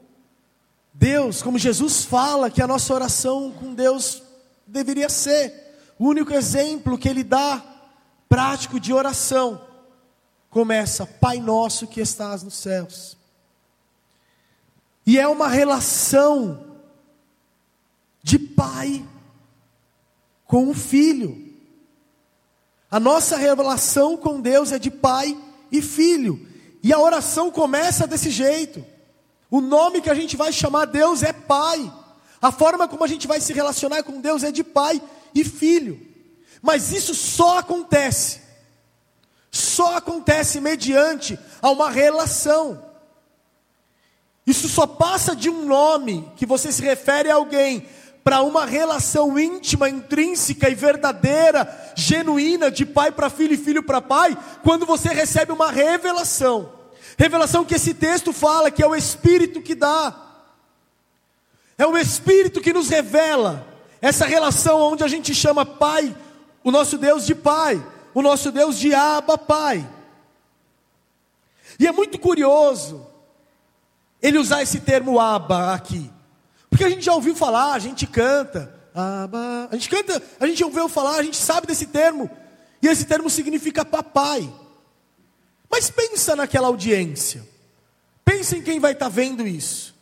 Deus, 0.93 1.41
como 1.41 1.59
Jesus 1.59 2.05
fala 2.05 2.49
que 2.49 2.61
a 2.61 2.67
nossa 2.67 2.93
oração 2.93 3.51
com 3.51 3.73
Deus 3.73 4.23
deveria 4.65 5.09
ser. 5.09 5.62
O 6.03 6.07
único 6.07 6.33
exemplo 6.33 6.97
que 6.97 7.07
ele 7.07 7.23
dá 7.23 7.63
prático 8.27 8.77
de 8.77 8.91
oração 8.91 9.61
começa: 10.49 11.05
Pai 11.05 11.39
nosso 11.39 11.87
que 11.87 12.01
estás 12.01 12.43
nos 12.43 12.55
céus. 12.55 13.17
E 15.05 15.17
é 15.17 15.25
uma 15.25 15.47
relação 15.47 16.75
de 18.21 18.37
pai 18.37 19.01
com 20.45 20.67
o 20.67 20.73
filho. 20.73 21.55
A 22.91 22.99
nossa 22.99 23.37
relação 23.37 24.17
com 24.17 24.41
Deus 24.41 24.73
é 24.73 24.79
de 24.79 24.91
pai 24.91 25.41
e 25.71 25.81
filho. 25.81 26.45
E 26.83 26.91
a 26.91 26.99
oração 26.99 27.49
começa 27.49 28.05
desse 28.05 28.29
jeito. 28.29 28.85
O 29.49 29.61
nome 29.61 30.01
que 30.01 30.09
a 30.09 30.15
gente 30.15 30.35
vai 30.35 30.51
chamar 30.51 30.83
Deus 30.83 31.23
é 31.23 31.31
Pai. 31.31 31.89
A 32.41 32.51
forma 32.51 32.89
como 32.89 33.05
a 33.05 33.07
gente 33.07 33.25
vai 33.25 33.39
se 33.39 33.53
relacionar 33.53 34.03
com 34.03 34.19
Deus 34.19 34.43
é 34.43 34.51
de 34.51 34.65
pai 34.65 35.01
e 35.33 35.43
filho. 35.43 35.99
Mas 36.61 36.91
isso 36.91 37.13
só 37.13 37.57
acontece, 37.59 38.39
só 39.51 39.97
acontece 39.97 40.61
mediante 40.61 41.37
a 41.61 41.69
uma 41.69 41.89
relação. 41.89 42.83
Isso 44.45 44.67
só 44.67 44.85
passa 44.87 45.35
de 45.35 45.49
um 45.49 45.65
nome 45.65 46.31
que 46.35 46.45
você 46.45 46.71
se 46.71 46.81
refere 46.81 47.29
a 47.29 47.35
alguém 47.35 47.85
para 48.23 48.41
uma 48.41 48.65
relação 48.65 49.37
íntima, 49.37 49.89
intrínseca 49.89 50.69
e 50.69 50.75
verdadeira, 50.75 51.67
genuína 51.95 52.71
de 52.71 52.85
pai 52.85 53.11
para 53.11 53.29
filho 53.29 53.53
e 53.53 53.57
filho 53.57 53.83
para 53.83 54.01
pai, 54.01 54.37
quando 54.63 54.85
você 54.85 55.09
recebe 55.09 55.51
uma 55.51 55.69
revelação. 55.69 56.71
Revelação 57.17 57.65
que 57.65 57.75
esse 57.75 57.93
texto 57.93 58.31
fala 58.31 58.71
que 58.71 58.81
é 58.81 58.87
o 58.87 58.95
Espírito 58.95 59.61
que 59.61 59.75
dá. 59.75 60.15
É 61.77 61.85
o 61.85 61.97
Espírito 61.97 62.61
que 62.61 62.71
nos 62.71 62.87
revela 62.87 63.72
essa 64.03 64.25
relação 64.25 64.81
onde 64.81 65.01
a 65.01 65.07
gente 65.07 65.33
chama 65.33 65.65
Pai, 65.65 66.13
o 66.61 66.71
nosso 66.71 66.97
Deus 66.97 67.25
de 67.25 67.33
Pai, 67.33 67.81
o 68.13 68.21
nosso 68.21 68.51
Deus 68.51 68.77
de 68.77 68.93
Abba 68.93 69.37
Pai. 69.37 69.89
E 71.79 71.87
é 71.87 71.91
muito 71.93 72.19
curioso 72.19 73.07
ele 74.21 74.37
usar 74.37 74.61
esse 74.61 74.81
termo 74.81 75.21
aba 75.21 75.73
aqui. 75.73 76.11
Porque 76.69 76.83
a 76.83 76.89
gente 76.89 77.05
já 77.05 77.13
ouviu 77.13 77.33
falar, 77.33 77.75
a 77.75 77.79
gente 77.79 78.05
canta, 78.05 78.77
aba, 78.93 79.69
a 79.71 79.75
gente 79.77 79.87
canta, 79.89 80.21
a 80.37 80.47
gente 80.47 80.61
ouviu 80.65 80.89
falar, 80.89 81.15
a 81.15 81.23
gente 81.23 81.37
sabe 81.37 81.65
desse 81.65 81.85
termo. 81.85 82.29
E 82.81 82.89
esse 82.89 83.05
termo 83.05 83.29
significa 83.29 83.85
papai. 83.85 84.53
Mas 85.71 85.89
pensa 85.89 86.35
naquela 86.35 86.67
audiência. 86.67 87.47
Pensa 88.25 88.57
em 88.57 88.61
quem 88.61 88.81
vai 88.81 88.91
estar 88.91 89.05
tá 89.05 89.09
vendo 89.09 89.47
isso. 89.47 89.95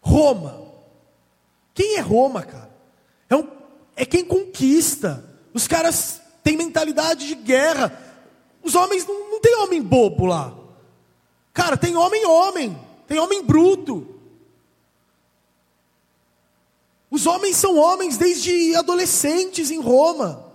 Roma. 0.00 0.68
Quem 1.74 1.96
é 1.96 2.00
Roma, 2.00 2.44
cara? 2.44 2.69
É, 3.30 3.36
um, 3.36 3.48
é 3.96 4.04
quem 4.04 4.24
conquista. 4.24 5.24
Os 5.54 5.66
caras 5.66 6.20
têm 6.42 6.56
mentalidade 6.56 7.26
de 7.26 7.34
guerra. 7.36 7.98
Os 8.62 8.74
homens 8.74 9.06
não, 9.06 9.30
não 9.30 9.40
tem 9.40 9.54
homem 9.56 9.80
bobo 9.80 10.26
lá. 10.26 10.54
Cara, 11.54 11.76
tem 11.76 11.96
homem 11.96 12.26
homem 12.26 12.90
tem 13.10 13.18
homem 13.18 13.42
bruto. 13.42 14.06
Os 17.10 17.26
homens 17.26 17.56
são 17.56 17.76
homens 17.76 18.16
desde 18.16 18.72
adolescentes 18.76 19.68
em 19.72 19.80
Roma. 19.80 20.46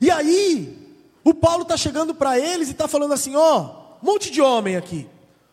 E 0.00 0.08
aí, 0.08 0.78
o 1.24 1.34
Paulo 1.34 1.62
está 1.62 1.76
chegando 1.76 2.14
para 2.14 2.38
eles 2.38 2.68
e 2.68 2.70
está 2.70 2.86
falando 2.86 3.12
assim: 3.12 3.34
ó, 3.34 3.72
um 4.00 4.06
monte 4.06 4.30
de 4.30 4.40
homem 4.40 4.76
aqui. 4.76 5.08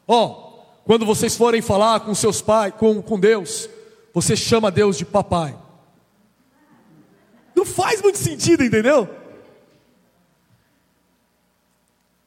Ó, 0.07 0.59
quando 0.85 1.07
vocês 1.07 1.35
forem 1.35 1.59
falar 1.59 2.01
com 2.01 2.13
seus 2.13 2.39
pais, 2.39 2.71
com, 2.77 3.01
com 3.01 3.19
Deus, 3.19 3.67
você 4.13 4.35
chama 4.35 4.69
Deus 4.69 4.95
de 4.99 5.05
papai. 5.05 5.57
Não 7.65 7.73
faz 7.73 7.99
muito 7.99 8.19
sentido, 8.19 8.63
entendeu? 8.63 9.09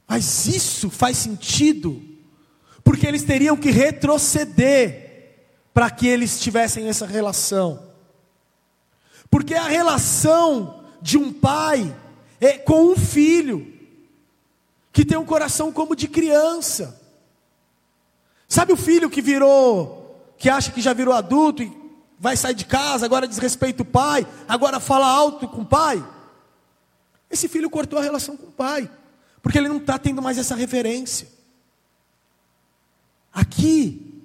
Mas 0.08 0.46
isso 0.46 0.90
faz 0.90 1.16
sentido 1.16 2.02
porque 2.82 3.06
eles 3.06 3.22
teriam 3.22 3.56
que 3.56 3.70
retroceder 3.70 5.36
para 5.72 5.90
que 5.90 6.08
eles 6.08 6.40
tivessem 6.40 6.88
essa 6.88 7.06
relação. 7.06 7.86
Porque 9.30 9.54
a 9.54 9.68
relação 9.68 10.82
de 11.00 11.16
um 11.16 11.32
pai 11.32 11.94
é 12.40 12.58
com 12.58 12.92
um 12.92 12.96
filho 12.96 13.72
que 14.92 15.04
tem 15.04 15.16
um 15.16 15.24
coração 15.24 15.70
como 15.70 15.94
de 15.94 16.08
criança. 16.08 17.00
Sabe 18.48 18.72
o 18.72 18.76
filho 18.76 19.10
que 19.10 19.22
virou, 19.22 20.34
que 20.36 20.48
acha 20.48 20.72
que 20.72 20.80
já 20.80 20.92
virou 20.92 21.14
adulto 21.14 21.62
e 21.62 21.77
vai 22.18 22.36
sair 22.36 22.54
de 22.54 22.64
casa, 22.64 23.06
agora 23.06 23.28
desrespeita 23.28 23.82
o 23.82 23.86
pai, 23.86 24.26
agora 24.48 24.80
fala 24.80 25.06
alto 25.06 25.48
com 25.48 25.62
o 25.62 25.66
pai? 25.66 26.04
Esse 27.30 27.48
filho 27.48 27.70
cortou 27.70 27.98
a 27.98 28.02
relação 28.02 28.36
com 28.36 28.46
o 28.46 28.52
pai, 28.52 28.90
porque 29.42 29.58
ele 29.58 29.68
não 29.68 29.76
está 29.76 29.98
tendo 29.98 30.22
mais 30.22 30.38
essa 30.38 30.54
referência. 30.54 31.28
Aqui 33.32 34.24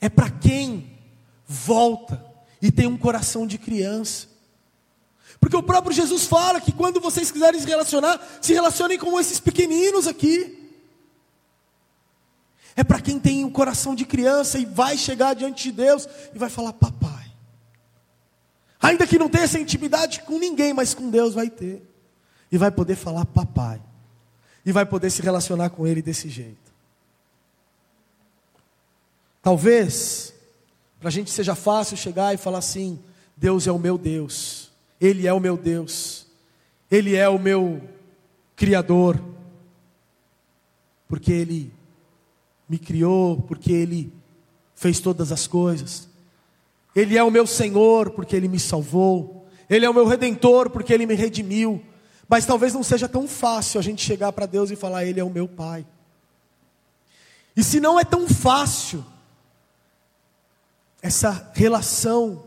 é 0.00 0.08
para 0.08 0.28
quem 0.28 0.98
volta 1.46 2.22
e 2.60 2.70
tem 2.70 2.86
um 2.86 2.98
coração 2.98 3.46
de 3.46 3.58
criança. 3.58 4.28
Porque 5.40 5.56
o 5.56 5.62
próprio 5.62 5.94
Jesus 5.94 6.24
fala 6.24 6.60
que 6.60 6.72
quando 6.72 7.00
vocês 7.00 7.30
quiserem 7.30 7.60
se 7.60 7.66
relacionar, 7.66 8.20
se 8.40 8.52
relacionem 8.52 8.98
com 8.98 9.18
esses 9.20 9.38
pequeninos 9.38 10.06
aqui. 10.06 10.64
É 12.74 12.84
para 12.84 13.00
quem 13.00 13.18
tem 13.18 13.44
um 13.44 13.50
coração 13.50 13.94
de 13.94 14.04
criança 14.04 14.58
e 14.58 14.66
vai 14.66 14.98
chegar 14.98 15.34
diante 15.34 15.64
de 15.64 15.72
Deus 15.72 16.06
e 16.34 16.38
vai 16.38 16.50
falar: 16.50 16.72
Papai, 16.72 16.95
Ainda 18.80 19.06
que 19.06 19.18
não 19.18 19.28
tenha 19.28 19.44
essa 19.44 19.58
intimidade 19.58 20.22
com 20.22 20.38
ninguém, 20.38 20.72
mas 20.72 20.94
com 20.94 21.10
Deus 21.10 21.34
vai 21.34 21.48
ter. 21.48 21.82
E 22.50 22.58
vai 22.58 22.70
poder 22.70 22.96
falar 22.96 23.24
papai. 23.24 23.80
E 24.64 24.72
vai 24.72 24.84
poder 24.84 25.10
se 25.10 25.22
relacionar 25.22 25.70
com 25.70 25.86
Ele 25.86 26.02
desse 26.02 26.28
jeito. 26.28 26.66
Talvez, 29.42 30.34
para 30.98 31.08
a 31.08 31.12
gente 31.12 31.30
seja 31.30 31.54
fácil 31.54 31.96
chegar 31.96 32.34
e 32.34 32.36
falar 32.36 32.58
assim: 32.58 32.98
Deus 33.36 33.66
é 33.66 33.72
o 33.72 33.78
meu 33.78 33.96
Deus, 33.96 34.72
Ele 35.00 35.26
é 35.26 35.32
o 35.32 35.38
meu 35.38 35.56
Deus, 35.56 36.26
Ele 36.90 37.14
é 37.14 37.28
o 37.28 37.38
meu 37.38 37.80
Criador, 38.56 39.22
porque 41.06 41.30
Ele 41.30 41.72
me 42.68 42.76
criou, 42.78 43.40
porque 43.42 43.70
Ele 43.70 44.12
fez 44.74 44.98
todas 44.98 45.30
as 45.30 45.46
coisas. 45.46 46.08
Ele 46.96 47.18
é 47.18 47.22
o 47.22 47.30
meu 47.30 47.46
Senhor, 47.46 48.08
porque 48.08 48.34
Ele 48.34 48.48
me 48.48 48.58
salvou. 48.58 49.46
Ele 49.68 49.84
é 49.84 49.90
o 49.90 49.92
meu 49.92 50.06
redentor, 50.06 50.70
porque 50.70 50.94
Ele 50.94 51.04
me 51.04 51.14
redimiu. 51.14 51.84
Mas 52.26 52.46
talvez 52.46 52.72
não 52.72 52.82
seja 52.82 53.06
tão 53.06 53.28
fácil 53.28 53.78
a 53.78 53.82
gente 53.82 54.02
chegar 54.02 54.32
para 54.32 54.46
Deus 54.46 54.70
e 54.70 54.76
falar: 54.76 55.04
Ele 55.04 55.20
é 55.20 55.24
o 55.24 55.28
meu 55.28 55.46
Pai. 55.46 55.86
E 57.54 57.62
se 57.62 57.80
não 57.80 58.00
é 58.00 58.04
tão 58.04 58.26
fácil, 58.26 59.04
essa 61.02 61.52
relação 61.54 62.44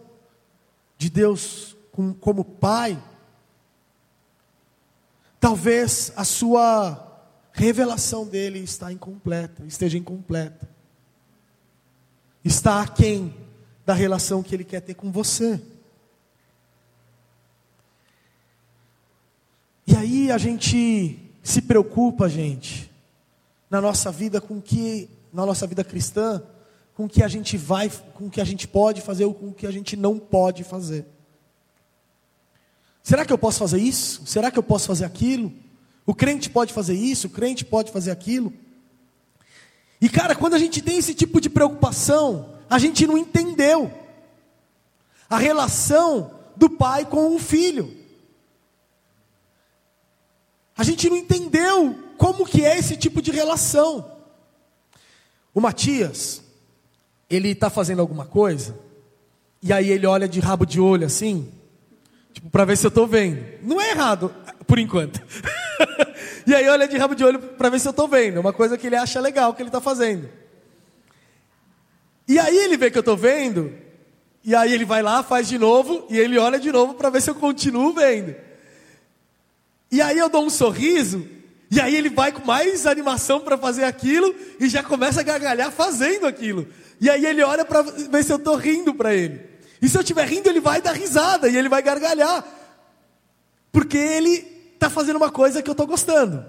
de 0.97 1.11
Deus 1.11 1.77
com, 1.91 2.11
como 2.11 2.43
Pai, 2.43 3.01
talvez 5.39 6.11
a 6.15 6.23
sua 6.23 7.05
revelação 7.53 8.25
dele 8.25 8.59
está 8.59 8.91
incompleta, 8.91 9.63
esteja 9.67 9.97
incompleta. 9.97 10.67
Está 12.43 12.81
aquém 12.81 13.48
da 13.89 13.95
relação 13.95 14.43
que 14.43 14.53
ele 14.53 14.63
quer 14.63 14.81
ter 14.81 14.93
com 14.93 15.11
você. 15.11 15.59
E 19.87 19.95
aí 19.95 20.31
a 20.31 20.37
gente 20.37 21.17
se 21.41 21.59
preocupa, 21.59 22.29
gente, 22.29 22.91
na 23.67 23.81
nossa 23.81 24.11
vida 24.11 24.39
com 24.39 24.61
que, 24.61 25.09
na 25.33 25.43
nossa 25.43 25.65
vida 25.65 25.83
cristã, 25.83 26.39
com 26.93 27.09
que 27.09 27.23
a 27.23 27.27
gente 27.27 27.57
vai, 27.57 27.89
com 28.13 28.27
o 28.27 28.29
que 28.29 28.39
a 28.39 28.43
gente 28.43 28.67
pode 28.67 29.01
fazer 29.01 29.25
ou 29.25 29.33
com 29.33 29.47
o 29.47 29.53
que 29.55 29.65
a 29.65 29.71
gente 29.71 29.97
não 29.97 30.19
pode 30.19 30.63
fazer. 30.63 31.07
Será 33.01 33.25
que 33.25 33.33
eu 33.33 33.39
posso 33.39 33.57
fazer 33.57 33.79
isso? 33.79 34.23
Será 34.27 34.51
que 34.51 34.59
eu 34.59 34.63
posso 34.63 34.85
fazer 34.85 35.05
aquilo? 35.05 35.51
O 36.05 36.13
crente 36.13 36.47
pode 36.47 36.73
fazer 36.73 36.93
isso, 36.93 37.25
o 37.25 37.31
crente 37.31 37.65
pode 37.65 37.91
fazer 37.91 38.11
aquilo. 38.11 38.53
E 39.99 40.07
cara, 40.07 40.35
quando 40.35 40.53
a 40.53 40.59
gente 40.59 40.79
tem 40.79 40.99
esse 40.99 41.15
tipo 41.15 41.41
de 41.41 41.49
preocupação, 41.49 42.58
a 42.69 42.77
gente 42.77 43.07
não 43.07 43.17
entendeu 43.17 43.91
a 45.29 45.37
relação 45.37 46.39
do 46.55 46.69
pai 46.69 47.05
com 47.05 47.35
o 47.35 47.39
filho. 47.39 47.97
A 50.77 50.83
gente 50.83 51.09
não 51.09 51.17
entendeu 51.17 51.97
como 52.17 52.45
que 52.45 52.63
é 52.63 52.77
esse 52.77 52.95
tipo 52.95 53.21
de 53.21 53.31
relação. 53.31 54.11
O 55.53 55.59
Matias, 55.59 56.41
ele 57.29 57.49
está 57.49 57.69
fazendo 57.69 57.99
alguma 57.99 58.25
coisa, 58.25 58.77
e 59.61 59.73
aí 59.73 59.89
ele 59.89 60.05
olha 60.05 60.27
de 60.27 60.39
rabo 60.39 60.65
de 60.65 60.79
olho 60.79 61.05
assim, 61.05 61.51
tipo, 62.31 62.49
para 62.49 62.65
ver 62.65 62.77
se 62.77 62.85
eu 62.85 62.89
estou 62.89 63.07
vendo. 63.07 63.43
Não 63.61 63.81
é 63.81 63.91
errado, 63.91 64.33
por 64.65 64.79
enquanto. 64.79 65.21
e 66.47 66.53
aí 66.53 66.67
olha 66.69 66.87
de 66.87 66.97
rabo 66.97 67.15
de 67.15 67.23
olho 67.23 67.39
para 67.39 67.69
ver 67.69 67.79
se 67.79 67.87
eu 67.87 67.91
estou 67.91 68.07
vendo. 68.07 68.37
É 68.37 68.39
uma 68.39 68.53
coisa 68.53 68.77
que 68.77 68.87
ele 68.87 68.95
acha 68.95 69.19
legal 69.19 69.53
que 69.53 69.61
ele 69.61 69.69
está 69.69 69.81
fazendo. 69.81 70.29
E 72.29 72.37
aí 72.37 72.55
ele 72.59 72.77
vê 72.77 72.91
que 72.91 72.97
eu 72.97 72.99
estou 72.99 73.17
vendo, 73.17 73.73
e 74.45 74.53
aí 74.53 74.71
ele 74.71 74.85
vai 74.85 75.01
lá, 75.01 75.23
faz 75.23 75.47
de 75.47 75.57
novo, 75.57 76.05
e 76.11 76.19
ele 76.19 76.37
olha 76.37 76.59
de 76.59 76.71
novo 76.71 76.93
para 76.93 77.09
ver 77.09 77.23
se 77.23 77.29
eu 77.31 77.33
continuo 77.33 77.91
vendo. 77.91 78.35
E 79.91 79.99
aí 79.99 80.19
eu 80.19 80.29
dou 80.29 80.45
um 80.45 80.49
sorriso, 80.51 81.27
e 81.71 81.81
aí 81.81 81.95
ele 81.95 82.07
vai 82.07 82.31
com 82.31 82.45
mais 82.45 82.85
animação 82.85 83.39
para 83.39 83.57
fazer 83.57 83.83
aquilo, 83.83 84.35
e 84.59 84.69
já 84.69 84.83
começa 84.83 85.21
a 85.21 85.23
gargalhar 85.23 85.71
fazendo 85.71 86.27
aquilo. 86.27 86.67
E 87.01 87.09
aí 87.09 87.25
ele 87.25 87.41
olha 87.41 87.65
para 87.65 87.81
ver 87.81 88.23
se 88.23 88.31
eu 88.31 88.37
estou 88.37 88.55
rindo 88.55 88.93
para 88.93 89.11
ele. 89.11 89.41
E 89.81 89.89
se 89.89 89.97
eu 89.97 90.01
estiver 90.01 90.27
rindo, 90.27 90.47
ele 90.49 90.59
vai 90.59 90.83
dar 90.83 90.91
risada, 90.91 91.49
e 91.49 91.57
ele 91.57 91.67
vai 91.67 91.81
gargalhar. 91.81 92.45
Porque 93.71 93.97
ele 93.97 94.45
está 94.75 94.87
fazendo 94.87 95.15
uma 95.17 95.31
coisa 95.31 95.63
que 95.63 95.69
eu 95.69 95.71
estou 95.71 95.87
gostando. 95.87 96.45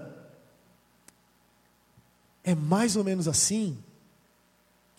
É 2.43 2.53
mais 2.53 2.95
ou 2.95 3.03
menos 3.03 3.27
assim 3.27 3.79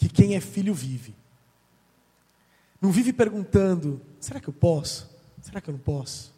que 0.02 0.08
quem 0.08 0.34
é 0.34 0.40
filho 0.40 0.74
vive. 0.74 1.14
Não 2.80 2.90
vive 2.90 3.12
perguntando: 3.12 4.00
será 4.18 4.40
que 4.40 4.48
eu 4.48 4.52
posso? 4.52 5.08
Será 5.40 5.60
que 5.60 5.70
eu 5.70 5.72
não 5.72 5.80
posso? 5.80 6.34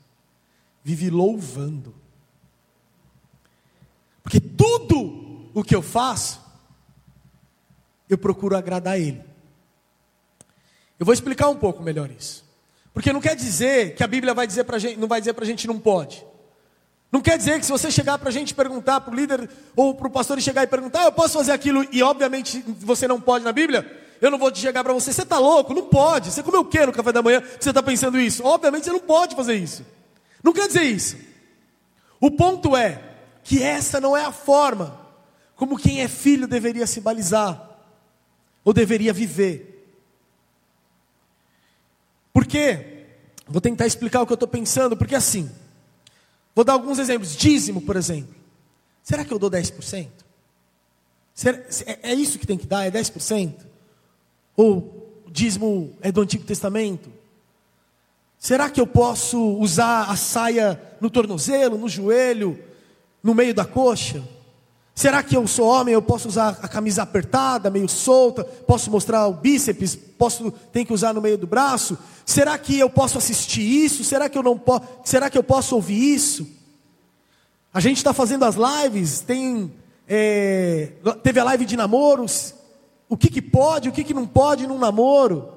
Vive 0.83 1.09
louvando. 1.09 1.94
Porque 4.22 4.38
tudo 4.38 5.50
o 5.55 5.64
que 5.64 5.74
eu 5.74 5.81
faço, 5.81 6.42
eu 8.09 8.18
procuro 8.18 8.57
agradar 8.57 8.94
a 8.94 8.98
Ele. 8.98 9.22
Eu 10.98 11.07
vou 11.07 11.12
explicar 11.12 11.48
um 11.48 11.57
pouco 11.57 11.83
melhor 11.83 12.11
isso. 12.11 12.44
Porque 12.92 13.12
não 13.12 13.20
quer 13.20 13.35
dizer 13.35 13.94
que 13.94 14.05
a 14.05 14.07
Bíblia 14.07 14.35
vai 14.35 14.46
dizer 14.46 14.64
pra 14.64 14.79
gente, 14.79 14.98
não 14.98 15.09
vai 15.09 15.20
dizer 15.20 15.33
para 15.33 15.44
a 15.44 15.46
gente 15.46 15.66
não 15.66 15.81
pode. 15.81 16.24
Não 17.14 17.20
quer 17.20 17.38
dizer 17.38 17.61
que 17.61 17.64
se 17.64 17.70
você 17.70 17.92
chegar 17.92 18.18
para 18.18 18.29
a 18.29 18.33
gente 18.33 18.53
perguntar, 18.53 19.00
para 19.00 19.12
o 19.12 19.16
líder 19.16 19.48
ou 19.77 19.94
para 19.94 20.09
o 20.09 20.11
pastor 20.11 20.37
e 20.37 20.42
chegar 20.42 20.64
e 20.64 20.66
perguntar, 20.66 21.03
ah, 21.03 21.05
eu 21.05 21.12
posso 21.12 21.35
fazer 21.35 21.53
aquilo 21.53 21.87
e 21.92 22.03
obviamente 22.03 22.64
você 22.81 23.07
não 23.07 23.20
pode 23.20 23.44
na 23.44 23.53
Bíblia, 23.53 23.88
eu 24.20 24.33
não 24.33 24.37
vou 24.37 24.50
te 24.50 24.59
chegar 24.59 24.83
para 24.83 24.92
você, 24.92 25.12
você 25.12 25.22
está 25.22 25.38
louco? 25.38 25.72
Não 25.72 25.87
pode. 25.87 26.33
Você 26.33 26.42
comeu 26.42 26.62
o 26.62 26.64
que 26.64 26.85
no 26.85 26.92
café 26.92 27.12
da 27.12 27.22
manhã 27.22 27.40
você 27.40 27.68
está 27.68 27.81
pensando 27.81 28.18
isso? 28.18 28.44
Obviamente 28.44 28.87
você 28.87 28.90
não 28.90 28.98
pode 28.98 29.37
fazer 29.37 29.55
isso. 29.55 29.87
Não 30.42 30.53
quer 30.53 30.66
dizer 30.66 30.83
isso. 30.83 31.16
O 32.20 32.33
ponto 32.33 32.77
é 32.77 33.00
que 33.44 33.62
essa 33.62 34.00
não 34.00 34.16
é 34.16 34.24
a 34.24 34.33
forma 34.33 34.98
como 35.55 35.79
quem 35.79 36.03
é 36.03 36.09
filho 36.09 36.48
deveria 36.48 36.85
se 36.85 37.00
balizar 37.00 37.79
ou 38.64 38.72
deveria 38.72 39.12
viver. 39.12 39.88
Por 42.33 42.44
quê? 42.44 43.05
Vou 43.46 43.61
tentar 43.61 43.87
explicar 43.87 44.20
o 44.20 44.27
que 44.27 44.33
eu 44.33 44.35
estou 44.35 44.48
pensando, 44.48 44.96
porque 44.96 45.14
assim, 45.14 45.48
Vou 46.55 46.64
dar 46.64 46.75
alguns 46.75 46.99
exemplos. 46.99 47.37
Dízimo, 47.37 47.81
por 47.81 47.97
exemplo. 47.97 48.35
Será 49.03 49.25
que 49.25 49.33
eu 49.33 49.38
dou 49.38 49.51
10%? 49.51 50.09
Será, 51.35 51.59
é, 51.87 52.12
é 52.12 52.14
isso 52.14 52.38
que 52.38 52.47
tem 52.47 52.57
que 52.57 52.67
dar? 52.67 52.87
É 52.87 52.90
10%? 52.90 53.55
Ou 54.57 55.25
dízimo 55.31 55.97
é 56.01 56.12
do 56.12 56.21
Antigo 56.21 56.45
Testamento? 56.45 57.11
Será 58.38 58.71
que 58.71 58.81
eu 58.81 58.87
posso 58.87 59.38
usar 59.59 60.11
a 60.11 60.17
saia 60.17 60.81
no 61.01 61.11
tornozelo, 61.11 61.79
no 61.79 61.88
joelho, 61.88 62.62
no 63.23 63.35
meio 63.35 63.55
da 63.55 63.64
coxa? 63.64 64.23
Será 64.94 65.24
que 65.24 65.37
eu 65.37 65.44
sou 65.48 65.66
homem, 65.66 65.92
eu 65.92 66.00
posso 66.00 66.28
usar 66.28 66.57
a 66.62 66.68
camisa 66.68 67.02
apertada, 67.02 67.68
meio 67.68 67.88
solta, 67.88 68.44
posso 68.44 68.92
mostrar 68.92 69.26
o 69.26 69.33
bíceps, 69.33 69.96
posso 69.96 70.52
tem 70.72 70.87
que 70.87 70.92
usar 70.92 71.12
no 71.12 71.20
meio 71.20 71.37
do 71.37 71.48
braço? 71.48 71.98
Será 72.24 72.57
que 72.57 72.78
eu 72.78 72.88
posso 72.88 73.18
assistir 73.18 73.62
isso? 73.62 74.04
Será 74.04 74.28
que 74.28 74.38
eu 74.38 74.42
não 74.42 74.57
posso? 74.57 74.87
Será 75.04 75.28
que 75.28 75.37
eu 75.37 75.42
posso 75.42 75.74
ouvir 75.74 76.14
isso? 76.14 76.46
A 77.72 77.80
gente 77.80 77.96
está 77.96 78.12
fazendo 78.12 78.44
as 78.44 78.54
lives, 78.54 79.20
tem 79.20 79.72
é, 80.07 80.92
teve 81.24 81.40
a 81.40 81.44
live 81.44 81.64
de 81.64 81.76
namoros. 81.76 82.54
O 83.09 83.16
que, 83.16 83.28
que 83.28 83.42
pode, 83.42 83.88
o 83.88 83.92
que, 83.92 84.04
que 84.04 84.14
não 84.14 84.26
pode 84.26 84.64
num 84.64 84.78
namoro? 84.78 85.52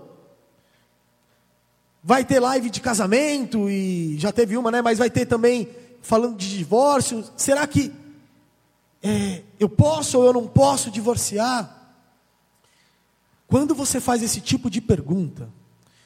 Vai 2.04 2.26
ter 2.26 2.40
live 2.40 2.72
de 2.72 2.82
casamento 2.82 3.70
e 3.70 4.18
já 4.18 4.32
teve 4.32 4.58
uma, 4.58 4.72
né? 4.72 4.82
Mas 4.82 4.98
vai 4.98 5.12
ter 5.12 5.28
também 5.28 5.70
falando 6.02 6.38
de 6.38 6.58
divórcio. 6.58 7.24
Será 7.36 7.68
que 7.68 7.94
é, 9.02 9.44
eu 9.60 9.70
posso 9.70 10.18
ou 10.18 10.26
eu 10.26 10.34
não 10.34 10.48
posso 10.48 10.90
divorciar? 10.92 11.74
Quando 13.48 13.74
você 13.74 14.00
faz 14.00 14.22
esse 14.22 14.42
tipo 14.42 14.70
de 14.70 14.82
pergunta, 14.82 15.50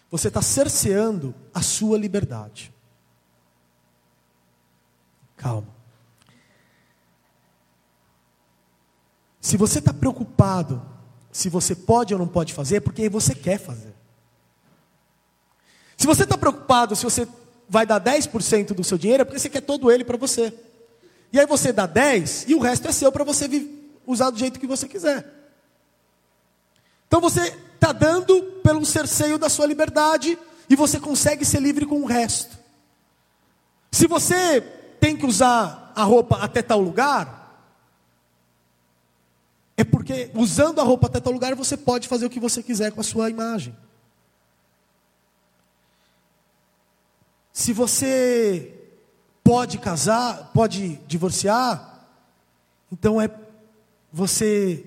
você 0.10 0.28
está 0.28 0.42
cerceando 0.42 1.34
a 1.54 1.62
sua 1.62 1.98
liberdade. 1.98 2.74
Calma. 5.36 5.68
Se 9.40 9.58
você 9.58 9.80
está 9.80 9.92
preocupado 9.92 10.92
se 11.32 11.50
você 11.50 11.74
pode 11.74 12.14
ou 12.14 12.20
não 12.20 12.28
pode 12.28 12.54
fazer, 12.54 12.78
é 12.78 12.80
porque 12.80 13.08
você 13.10 13.34
quer 13.34 13.58
fazer. 13.58 13.94
Se 15.96 16.06
você 16.06 16.24
está 16.24 16.38
preocupado 16.38 16.96
se 16.96 17.04
você 17.04 17.28
vai 17.70 17.86
dar 17.86 18.02
10% 18.02 18.74
do 18.74 18.84
seu 18.84 18.98
dinheiro, 18.98 19.22
é 19.22 19.26
porque 19.26 19.40
você 19.40 19.50
quer 19.50 19.62
todo 19.62 19.90
ele 19.90 20.04
para 20.04 20.18
você. 20.18 20.54
E 21.32 21.40
aí 21.40 21.46
você 21.46 21.72
dá 21.72 21.86
10 21.86 22.46
e 22.50 22.56
o 22.56 22.60
resto 22.60 22.88
é 22.88 22.92
seu 22.92 23.12
para 23.12 23.24
você 23.24 23.48
usar 24.06 24.30
do 24.30 24.38
jeito 24.38 24.60
que 24.60 24.68
você 24.68 24.88
quiser. 24.88 25.26
Então 27.08 27.22
você 27.22 27.42
está 27.76 27.92
dando 27.92 28.42
pelo 28.64 28.86
cerceio 28.86 29.38
da 29.38 29.50
sua 29.50 29.66
liberdade 29.66 30.38
e 30.70 30.76
você 30.76 31.00
consegue 31.00 31.46
ser 31.46 31.62
livre 31.62 31.86
com 31.86 32.02
o 32.02 32.06
resto. 32.06 32.58
Se 33.92 34.08
você 34.08 34.62
tem 35.00 35.18
que 35.18 35.26
usar 35.26 35.92
a 35.96 36.04
roupa 36.04 36.38
até 36.38 36.62
tal 36.62 36.80
lugar, 36.80 37.42
é 39.76 39.84
porque 39.84 40.32
usando 40.34 40.80
a 40.80 40.84
roupa 40.84 41.08
até 41.08 41.20
tal 41.20 41.34
lugar 41.34 41.56
você 41.56 41.76
pode 41.76 42.08
fazer 42.08 42.26
o 42.26 42.30
que 42.30 42.40
você 42.40 42.62
quiser 42.62 42.92
com 42.92 43.02
a 43.02 43.04
sua 43.04 43.30
imagem. 43.30 43.76
Se 47.52 47.74
você 47.74 48.81
pode 49.52 49.80
casar, 49.80 50.50
pode 50.54 50.96
divorciar, 51.06 52.08
então 52.90 53.20
é 53.20 53.30
você. 54.10 54.86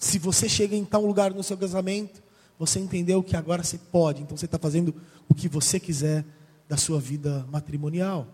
Se 0.00 0.18
você 0.18 0.48
chega 0.48 0.74
em 0.74 0.84
tal 0.84 1.06
lugar 1.06 1.32
no 1.32 1.40
seu 1.44 1.56
casamento, 1.56 2.20
você 2.58 2.80
entendeu 2.80 3.22
que 3.22 3.36
agora 3.36 3.62
você 3.62 3.78
pode, 3.78 4.20
então 4.20 4.36
você 4.36 4.46
está 4.46 4.58
fazendo 4.58 4.92
o 5.28 5.34
que 5.34 5.48
você 5.48 5.78
quiser 5.78 6.24
da 6.68 6.76
sua 6.76 6.98
vida 6.98 7.46
matrimonial. 7.52 8.26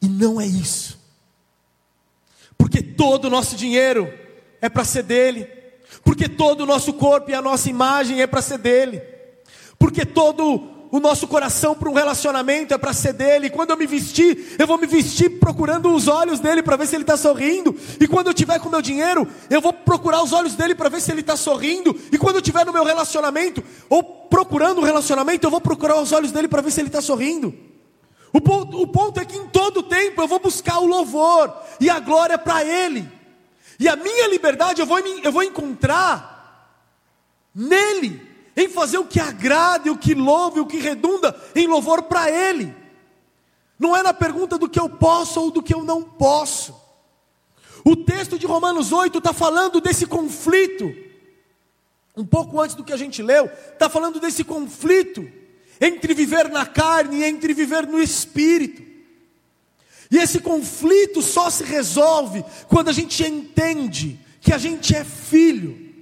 E 0.00 0.08
não 0.08 0.40
é 0.40 0.46
isso. 0.46 0.98
Porque 2.56 2.82
todo 2.82 3.26
o 3.26 3.30
nosso 3.30 3.56
dinheiro 3.56 4.10
é 4.58 4.70
para 4.70 4.86
ser 4.86 5.02
dele. 5.02 5.44
Porque 6.02 6.30
todo 6.30 6.62
o 6.62 6.66
nosso 6.66 6.94
corpo 6.94 7.30
e 7.30 7.34
a 7.34 7.42
nossa 7.42 7.68
imagem 7.68 8.22
é 8.22 8.26
para 8.26 8.40
ser 8.40 8.56
dele. 8.56 9.02
Porque 9.78 10.06
todo 10.06 10.77
o 10.90 11.00
nosso 11.00 11.26
coração 11.28 11.74
para 11.74 11.88
um 11.88 11.92
relacionamento 11.92 12.72
é 12.72 12.78
para 12.78 12.92
ser 12.92 13.12
dele. 13.12 13.50
Quando 13.50 13.70
eu 13.70 13.76
me 13.76 13.86
vestir, 13.86 14.56
eu 14.58 14.66
vou 14.66 14.78
me 14.78 14.86
vestir 14.86 15.38
procurando 15.38 15.92
os 15.94 16.08
olhos 16.08 16.40
dele 16.40 16.62
para 16.62 16.76
ver 16.76 16.86
se 16.86 16.96
ele 16.96 17.02
está 17.02 17.16
sorrindo. 17.16 17.76
E 18.00 18.06
quando 18.06 18.28
eu 18.28 18.34
tiver 18.34 18.58
com 18.58 18.68
meu 18.68 18.80
dinheiro, 18.80 19.28
eu 19.50 19.60
vou 19.60 19.72
procurar 19.72 20.22
os 20.22 20.32
olhos 20.32 20.54
dele 20.54 20.74
para 20.74 20.88
ver 20.88 21.00
se 21.00 21.10
ele 21.10 21.20
está 21.20 21.36
sorrindo. 21.36 21.98
E 22.10 22.16
quando 22.16 22.36
eu 22.36 22.42
tiver 22.42 22.64
no 22.64 22.72
meu 22.72 22.84
relacionamento, 22.84 23.62
ou 23.88 24.02
procurando 24.02 24.80
um 24.80 24.84
relacionamento, 24.84 25.46
eu 25.46 25.50
vou 25.50 25.60
procurar 25.60 26.00
os 26.00 26.12
olhos 26.12 26.32
dele 26.32 26.48
para 26.48 26.62
ver 26.62 26.70
se 26.70 26.80
ele 26.80 26.88
está 26.88 27.00
sorrindo. 27.00 27.54
O 28.32 28.40
ponto, 28.40 28.80
o 28.80 28.86
ponto 28.86 29.20
é 29.20 29.24
que 29.24 29.36
em 29.36 29.46
todo 29.48 29.82
tempo 29.82 30.20
eu 30.20 30.28
vou 30.28 30.38
buscar 30.38 30.78
o 30.78 30.86
louvor 30.86 31.52
e 31.80 31.88
a 31.88 31.98
glória 31.98 32.36
para 32.36 32.62
Ele. 32.62 33.10
E 33.80 33.88
a 33.88 33.96
minha 33.96 34.28
liberdade 34.28 34.80
eu 34.80 34.86
vou, 34.86 34.98
eu 34.98 35.32
vou 35.32 35.42
encontrar 35.42 36.36
nele, 37.54 38.20
em 38.58 38.68
fazer 38.68 38.98
o 38.98 39.04
que 39.04 39.20
agrade, 39.20 39.88
o 39.88 39.96
que 39.96 40.14
louve, 40.14 40.58
o 40.58 40.66
que 40.66 40.78
redunda 40.78 41.34
em 41.54 41.68
louvor 41.68 42.02
para 42.02 42.28
Ele. 42.28 42.74
Não 43.78 43.96
é 43.96 44.02
na 44.02 44.12
pergunta 44.12 44.58
do 44.58 44.68
que 44.68 44.80
eu 44.80 44.88
posso 44.88 45.40
ou 45.40 45.50
do 45.52 45.62
que 45.62 45.72
eu 45.72 45.84
não 45.84 46.02
posso. 46.02 46.74
O 47.84 47.94
texto 47.94 48.36
de 48.36 48.46
Romanos 48.46 48.90
8 48.90 49.18
está 49.18 49.32
falando 49.32 49.80
desse 49.80 50.06
conflito. 50.06 50.92
Um 52.16 52.26
pouco 52.26 52.60
antes 52.60 52.74
do 52.74 52.82
que 52.82 52.92
a 52.92 52.96
gente 52.96 53.22
leu, 53.22 53.46
está 53.46 53.88
falando 53.88 54.18
desse 54.18 54.42
conflito 54.42 55.30
entre 55.80 56.12
viver 56.12 56.48
na 56.48 56.66
carne 56.66 57.18
e 57.18 57.24
entre 57.24 57.54
viver 57.54 57.86
no 57.86 58.02
espírito. 58.02 58.82
E 60.10 60.16
esse 60.16 60.40
conflito 60.40 61.22
só 61.22 61.48
se 61.48 61.62
resolve 61.62 62.44
quando 62.66 62.88
a 62.88 62.92
gente 62.92 63.22
entende 63.22 64.18
que 64.40 64.52
a 64.52 64.58
gente 64.58 64.96
é 64.96 65.04
filho 65.04 65.94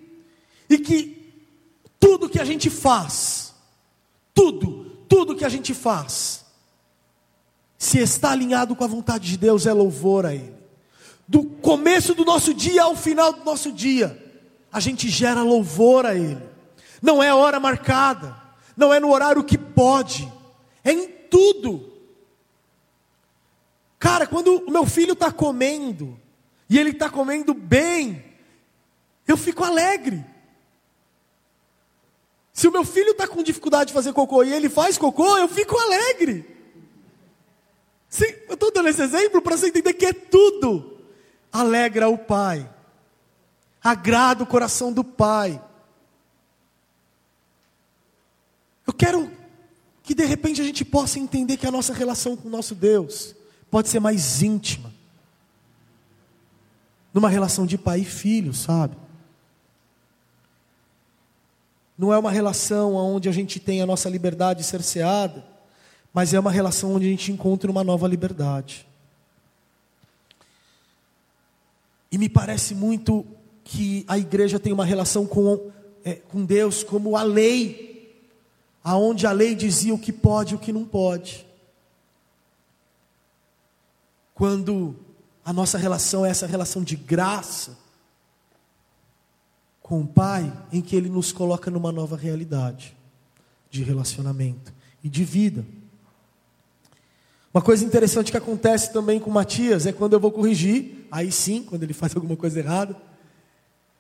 e 0.71 0.79
que 0.79 1.16
tudo 1.99 2.29
que 2.29 2.39
a 2.39 2.45
gente 2.45 2.71
faz, 2.71 3.55
tudo, 4.35 4.85
tudo 5.09 5.35
que 5.35 5.45
a 5.45 5.49
gente 5.49 5.75
faz, 5.75 6.45
se 7.79 7.99
está 7.99 8.31
alinhado 8.31 8.75
com 8.75 8.85
a 8.85 8.89
vontade 8.89 9.29
de 9.29 9.37
Deus, 9.37 9.67
é 9.67 9.73
louvor 9.73 10.27
a 10.27 10.35
Ele. 10.35 10.55
Do 11.29 11.45
começo 11.45 12.15
do 12.15 12.25
nosso 12.25 12.55
dia 12.55 12.85
ao 12.85 12.97
final 12.97 13.33
do 13.33 13.45
nosso 13.45 13.73
dia, 13.73 14.23
a 14.73 14.81
gente 14.81 15.09
gera 15.09 15.43
louvor 15.43 16.07
a 16.07 16.15
Ele. 16.15 16.43
Não 17.03 17.23
é 17.23 17.35
hora 17.35 17.61
marcada, 17.61 18.37
não 18.77 18.93
é 18.93 19.01
no 19.01 19.13
horário 19.13 19.45
que 19.45 19.59
pode, 19.59 20.31
é 20.85 20.93
em 20.93 21.09
tudo. 21.09 21.93
Cara, 23.99 24.27
quando 24.27 24.65
o 24.67 24.71
meu 24.71 24.87
filho 24.87 25.13
está 25.13 25.33
comendo, 25.33 26.19
e 26.69 26.79
ele 26.79 26.91
está 26.91 27.09
comendo 27.09 27.55
bem, 27.55 28.25
eu 29.27 29.37
fico 29.37 29.65
alegre. 29.65 30.25
Se 32.57 32.67
o 32.67 32.73
meu 32.73 32.87
filho 32.87 33.11
está 33.11 33.29
com 33.29 33.43
dificuldade 33.43 33.89
de 33.89 33.93
fazer 33.93 34.15
cocô 34.15 34.43
e 34.43 34.51
ele 34.51 34.71
faz 34.71 34.97
cocô, 34.97 35.37
eu 35.37 35.47
fico 35.47 35.79
alegre. 35.79 36.57
Sim, 38.09 38.33
eu 38.49 38.55
estou 38.55 38.73
dando 38.73 38.89
esse 38.89 39.03
exemplo 39.03 39.43
para 39.43 39.59
você 39.59 39.67
entender 39.67 39.93
que 39.93 40.07
é 40.07 40.13
tudo. 40.15 41.03
Alegra 41.53 42.09
o 42.09 42.17
pai, 42.17 42.67
agrada 43.85 44.43
o 44.43 44.47
coração 44.47 44.91
do 44.91 45.05
pai. 45.05 45.63
Eu 48.87 48.93
quero 48.95 49.31
que 50.03 50.15
de 50.15 50.25
repente 50.25 50.63
a 50.63 50.65
gente 50.65 50.83
possa 50.83 51.19
entender 51.19 51.59
que 51.59 51.67
a 51.67 51.71
nossa 51.71 51.93
relação 51.93 52.39
com 52.39 52.49
o 52.49 52.51
nosso 52.51 52.75
Deus 52.75 53.37
pode 53.71 53.91
ser 53.91 54.01
mais 54.01 54.41
íntima. 54.41 54.91
Numa 57.13 57.29
relação 57.29 57.67
de 57.67 57.77
pai 57.77 58.01
e 58.01 58.07
filho, 58.07 58.55
sabe? 58.55 58.97
Não 61.99 62.13
é 62.13 62.19
uma 62.19 62.31
relação 62.31 62.95
onde 62.95 63.29
a 63.29 63.33
gente 63.33 63.59
tem 63.59 63.81
a 63.81 63.87
nossa 63.87 64.09
liberdade 64.09 64.63
cerceada, 64.63 65.45
mas 66.13 66.35
é 66.35 66.41
uma 66.41 66.51
relação 66.51 66.95
onde 66.95 67.07
a 67.07 67.11
gente 67.11 67.33
encontra 67.33 67.71
uma 67.71 67.83
nova 67.83 68.07
liberdade. 68.07 68.87
E 72.11 72.19
me 72.19 72.29
parece 72.29 72.75
muito 72.75 73.27
que 73.65 74.05
a 74.07 74.19
igreja 74.19 74.59
tem 74.59 74.73
uma 74.73 74.85
relação 74.85 75.27
com, 75.27 75.71
é, 76.05 76.15
com 76.15 76.45
Deus 76.45 76.83
como 76.85 77.17
a 77.17 77.23
lei 77.23 77.87
aonde 78.87 79.27
a 79.27 79.33
lei 79.33 79.57
dizia 79.57 79.93
o 79.93 79.99
que 79.99 80.13
pode 80.13 80.55
e 80.55 80.57
o 80.57 80.61
que 80.61 80.73
não 80.73 80.85
pode. 80.85 81.45
Quando 84.33 84.95
a 85.45 85.53
nossa 85.53 85.77
relação 85.77 86.25
é 86.25 86.31
essa 86.31 86.47
relação 86.47 86.85
de 86.85 86.95
graça 86.95 87.77
com 89.87 90.01
o 90.01 90.07
Pai, 90.07 90.53
em 90.73 90.81
que 90.81 90.97
Ele 90.97 91.09
nos 91.09 91.31
coloca 91.31 91.71
numa 91.71 91.93
nova 91.93 92.17
realidade 92.17 92.97
de 93.71 93.85
relacionamento 93.85 94.75
e 95.03 95.09
de 95.09 95.23
vida. 95.23 95.65
Uma 97.55 97.63
coisa 97.63 97.85
interessante 97.85 98.33
que 98.33 98.37
acontece 98.37 98.93
também 98.93 99.21
com 99.21 99.31
Matias 99.31 99.87
é 99.87 99.93
quando 99.93 100.15
eu 100.15 100.19
vou 100.19 100.33
corrigir, 100.33 101.07
aí 101.09 101.31
sim, 101.31 101.63
quando 101.63 101.85
ele 101.85 101.93
faz 101.93 102.17
alguma 102.17 102.35
coisa 102.35 102.59
errada. 102.59 102.97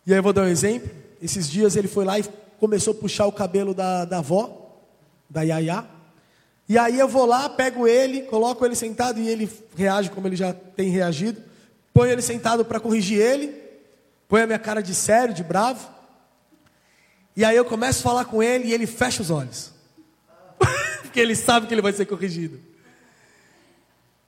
E 0.04 0.12
aí 0.12 0.18
eu 0.18 0.22
vou 0.24 0.32
dar 0.32 0.42
um 0.42 0.48
exemplo. 0.48 0.90
Esses 1.22 1.48
dias 1.48 1.76
ele 1.76 1.86
foi 1.86 2.04
lá 2.04 2.18
e 2.18 2.24
começou 2.58 2.92
a 2.92 2.96
puxar 2.96 3.26
o 3.26 3.32
cabelo 3.32 3.72
da, 3.72 4.04
da 4.04 4.18
avó 4.18 4.82
da 5.30 5.42
Yaya. 5.42 5.86
E 6.68 6.76
aí 6.76 6.98
eu 6.98 7.06
vou 7.06 7.26
lá, 7.26 7.48
pego 7.48 7.86
ele, 7.86 8.22
coloco 8.22 8.66
ele 8.66 8.74
sentado 8.74 9.20
e 9.20 9.28
ele 9.28 9.48
reage 9.76 10.10
como 10.10 10.26
ele 10.26 10.34
já 10.34 10.52
tem 10.52 10.90
reagido. 10.90 11.40
Ponho 11.94 12.10
ele 12.10 12.22
sentado 12.22 12.64
para 12.64 12.80
corrigir 12.80 13.20
ele. 13.20 13.65
Põe 14.28 14.42
a 14.42 14.46
minha 14.46 14.58
cara 14.58 14.82
de 14.82 14.94
sério, 14.94 15.34
de 15.34 15.44
bravo. 15.44 15.88
E 17.36 17.44
aí 17.44 17.56
eu 17.56 17.64
começo 17.64 18.00
a 18.00 18.02
falar 18.02 18.24
com 18.24 18.42
ele 18.42 18.68
e 18.68 18.72
ele 18.72 18.86
fecha 18.86 19.22
os 19.22 19.30
olhos. 19.30 19.72
Porque 21.02 21.20
ele 21.20 21.36
sabe 21.36 21.66
que 21.66 21.74
ele 21.74 21.82
vai 21.82 21.92
ser 21.92 22.06
corrigido. 22.06 22.60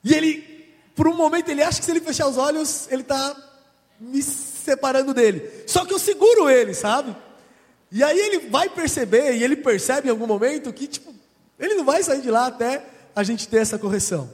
E 0.04 0.14
ele, 0.14 0.74
por 0.94 1.08
um 1.08 1.14
momento, 1.14 1.48
ele 1.48 1.62
acha 1.62 1.78
que 1.78 1.84
se 1.84 1.90
ele 1.90 2.00
fechar 2.00 2.28
os 2.28 2.37
olhos, 2.37 2.87
ele 2.90 3.02
está 3.02 3.37
me 3.98 4.22
separando 4.22 5.12
dele. 5.12 5.50
Só 5.66 5.84
que 5.84 5.92
eu 5.92 5.98
seguro 5.98 6.48
ele, 6.48 6.74
sabe? 6.74 7.16
E 7.90 8.02
aí 8.02 8.18
ele 8.18 8.48
vai 8.48 8.68
perceber, 8.68 9.34
e 9.34 9.42
ele 9.42 9.56
percebe 9.56 10.08
em 10.08 10.11
algum 10.11 10.26
momento 10.26 10.72
que, 10.72 10.87
tipo, 10.87 11.14
ele 11.58 11.74
não 11.74 11.84
vai 11.84 12.02
sair 12.02 12.20
de 12.20 12.30
lá 12.30 12.46
até 12.46 12.84
a 13.16 13.22
gente 13.22 13.48
ter 13.48 13.58
essa 13.58 13.78
correção. 13.78 14.30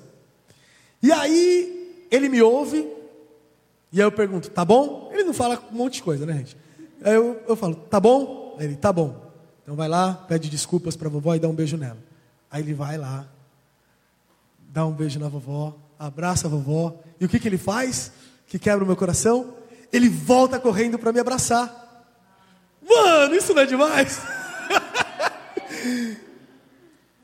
E 1.03 1.13
aí 1.13 2.07
ele 2.11 2.29
me 2.29 2.43
ouve, 2.43 2.89
e 3.93 4.01
aí 4.01 4.07
eu 4.07 4.13
pergunto, 4.13 4.51
tá 4.51 4.65
bom? 4.65 5.04
Não 5.25 5.35
fala 5.35 5.63
um 5.73 5.77
monte 5.77 5.95
de 5.95 6.03
coisa, 6.03 6.27
né, 6.27 6.35
gente? 6.35 6.57
Aí 7.03 7.15
eu, 7.15 7.43
eu 7.49 7.57
falo, 7.57 7.75
tá 7.75 8.01
bom? 8.01 8.57
Aí 8.59 8.67
ele, 8.67 8.77
tá 8.77 8.93
bom. 8.93 9.23
Então 9.63 9.75
vai 9.75 9.89
lá, 9.89 10.15
pede 10.15 10.51
desculpas 10.51 10.97
para 10.97 11.09
a 11.09 11.11
vovó 11.11 11.35
e 11.35 11.39
dá 11.39 11.49
um 11.49 11.55
beijo 11.55 11.77
nela. 11.77 11.99
Aí 12.51 12.63
ele 12.63 12.75
vai 12.75 12.97
lá, 12.97 13.27
dá 14.69 14.87
um 14.87 14.93
beijo 14.93 15.19
na 15.19 15.29
vovó, 15.29 15.77
abraça 15.99 16.47
a 16.47 16.51
vovó. 16.51 16.97
E 17.21 17.25
o 17.25 17.29
que, 17.29 17.39
que 17.39 17.49
ele 17.49 17.59
faz? 17.59 18.13
Que 18.47 18.59
quebra 18.59 18.85
o 18.85 18.87
meu 18.87 18.97
coração? 18.97 19.55
Ele 19.93 20.09
volta 20.09 20.59
correndo 20.59 20.99
para 20.99 21.13
me 21.13 21.21
abraçar. 21.21 22.05
Mano, 22.87 23.35
isso 23.35 23.55
não 23.55 23.63
é 23.63 23.67
demais? 23.67 24.21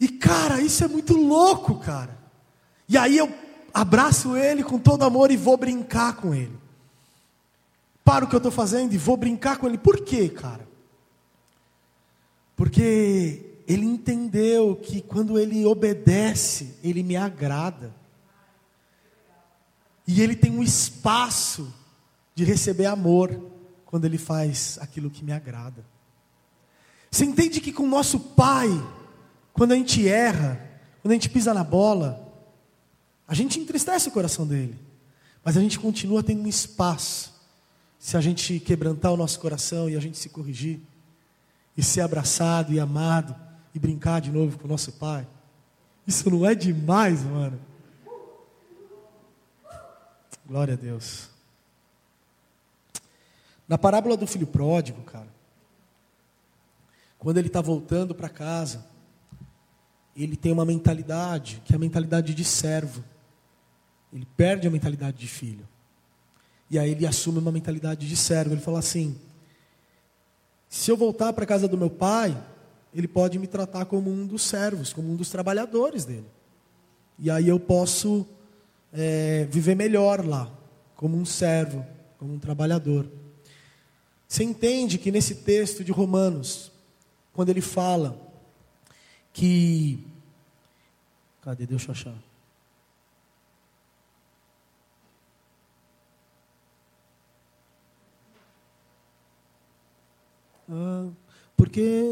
e 0.01 0.09
cara, 0.09 0.61
isso 0.61 0.85
é 0.85 0.89
muito 0.89 1.17
louco, 1.17 1.79
cara. 1.81 2.19
E 2.89 2.97
aí 2.97 3.19
eu 3.19 3.33
abraço 3.73 4.37
ele 4.37 4.63
com 4.63 4.79
todo 4.79 5.05
amor 5.05 5.31
e 5.31 5.37
vou 5.37 5.57
brincar 5.57 6.17
com 6.17 6.35
ele. 6.35 6.60
Para 8.05 8.25
o 8.25 8.29
que 8.29 8.35
eu 8.35 8.39
estou 8.39 8.53
fazendo 8.53 8.93
e 8.93 8.99
vou 8.99 9.17
brincar 9.17 9.59
com 9.59 9.67
ele. 9.67 9.79
Por 9.79 10.01
quê, 10.01 10.29
cara? 10.29 10.69
Porque 12.57 13.63
ele 13.67 13.87
entendeu 13.87 14.77
que 14.77 15.01
quando 15.01 15.39
ele 15.39 15.65
obedece, 15.65 16.77
ele 16.83 17.03
me 17.03 17.17
agrada. 17.17 17.95
E 20.07 20.21
ele 20.21 20.35
tem 20.35 20.51
um 20.51 20.63
espaço 20.63 21.73
de 22.35 22.45
receber 22.45 22.87
amor 22.87 23.51
quando 23.85 24.05
Ele 24.05 24.17
faz 24.17 24.79
aquilo 24.81 25.11
que 25.11 25.25
me 25.25 25.33
agrada. 25.33 25.85
Você 27.11 27.25
entende 27.25 27.61
que 27.61 27.73
com 27.73 27.83
o 27.83 27.89
nosso 27.89 28.21
Pai, 28.21 28.69
quando 29.53 29.73
a 29.73 29.77
gente 29.77 30.09
erra, 30.09 30.59
quando 31.03 31.11
a 31.13 31.15
gente 31.15 31.29
pisa 31.29 31.53
na 31.53 31.65
bola, 31.65 32.33
a 33.27 33.35
gente 33.35 33.59
entristece 33.59 34.09
o 34.09 34.13
coração 34.13 34.47
dele, 34.47 34.79
mas 35.45 35.57
a 35.57 35.61
gente 35.61 35.79
continua 35.79 36.23
tendo 36.23 36.43
um 36.43 36.47
espaço, 36.47 37.35
se 38.01 38.17
a 38.17 38.21
gente 38.21 38.59
quebrantar 38.59 39.13
o 39.13 39.17
nosso 39.17 39.39
coração 39.39 39.89
e 39.89 39.95
a 39.95 40.01
gente 40.01 40.17
se 40.17 40.31
corrigir, 40.31 40.81
e 41.77 41.83
ser 41.83 42.01
abraçado 42.01 42.73
e 42.73 42.81
amado 42.81 43.37
e 43.75 43.79
brincar 43.79 44.21
de 44.21 44.33
novo 44.33 44.59
com 44.59 44.65
o 44.65 44.69
nosso 44.69 44.93
pai? 44.93 45.29
Isso 46.07 46.29
não 46.31 46.45
é 46.45 46.55
demais, 46.55 47.23
mano? 47.23 47.61
Glória 50.47 50.75
a 50.75 50.77
Deus. 50.79 51.29
Na 53.69 53.77
parábola 53.77 54.17
do 54.17 54.27
filho 54.27 54.47
pródigo, 54.47 55.03
cara, 55.03 55.29
quando 57.19 57.37
ele 57.37 57.49
está 57.49 57.61
voltando 57.61 58.15
para 58.15 58.31
casa, 58.31 58.85
ele 60.17 60.37
tem 60.37 60.53
uma 60.53 60.65
mentalidade 60.65 61.63
que 61.67 61.75
é 61.75 61.77
a 61.77 61.79
mentalidade 61.79 62.35
de 62.35 62.45
servo. 62.45 63.05
Ele 64.11 64.27
perde 64.37 64.67
a 64.67 64.71
mentalidade 64.71 65.19
de 65.19 65.29
filho. 65.29 65.69
E 66.71 66.79
aí 66.79 66.93
ele 66.93 67.07
assume 67.07 67.39
uma 67.39 67.51
mentalidade 67.51 68.07
de 68.07 68.17
servo. 68.17 68.55
Ele 68.55 68.61
fala 68.61 68.79
assim: 68.79 69.17
se 70.69 70.91
eu 70.91 70.97
voltar 70.97 71.33
para 71.33 71.45
a 71.45 71.47
casa 71.47 71.67
do 71.67 71.77
meu 71.77 71.91
pai, 71.91 72.41
ele 72.95 73.09
pode 73.09 73.39
me 73.39 73.47
tratar 73.47 73.85
como 73.87 74.11
um 74.11 74.27
dos 74.27 74.43
servos, 74.43 74.93
como 74.93 75.11
um 75.13 75.17
dos 75.17 75.31
trabalhadores 75.31 76.05
dele. 76.05 76.27
E 77.19 77.31
aí 77.31 77.49
eu 77.49 77.59
posso 77.59 78.25
é, 78.93 79.47
viver 79.51 79.75
melhor 79.75 80.25
lá, 80.25 80.51
como 80.97 81.17
um 81.17 81.25
servo, 81.25 81.85
como 82.19 82.35
um 82.35 82.39
trabalhador. 82.39 83.07
Você 84.29 84.45
entende 84.45 84.97
que 84.97 85.11
nesse 85.11 85.37
texto 85.37 85.83
de 85.83 85.91
Romanos, 85.91 86.71
quando 87.33 87.49
ele 87.49 87.61
fala 87.61 88.17
que. 89.33 90.07
Cadê? 91.43 91.67
Deixa 91.67 91.89
eu 91.89 91.93
achar. 91.93 92.30
Ah, 100.71 101.09
porque, 101.57 102.05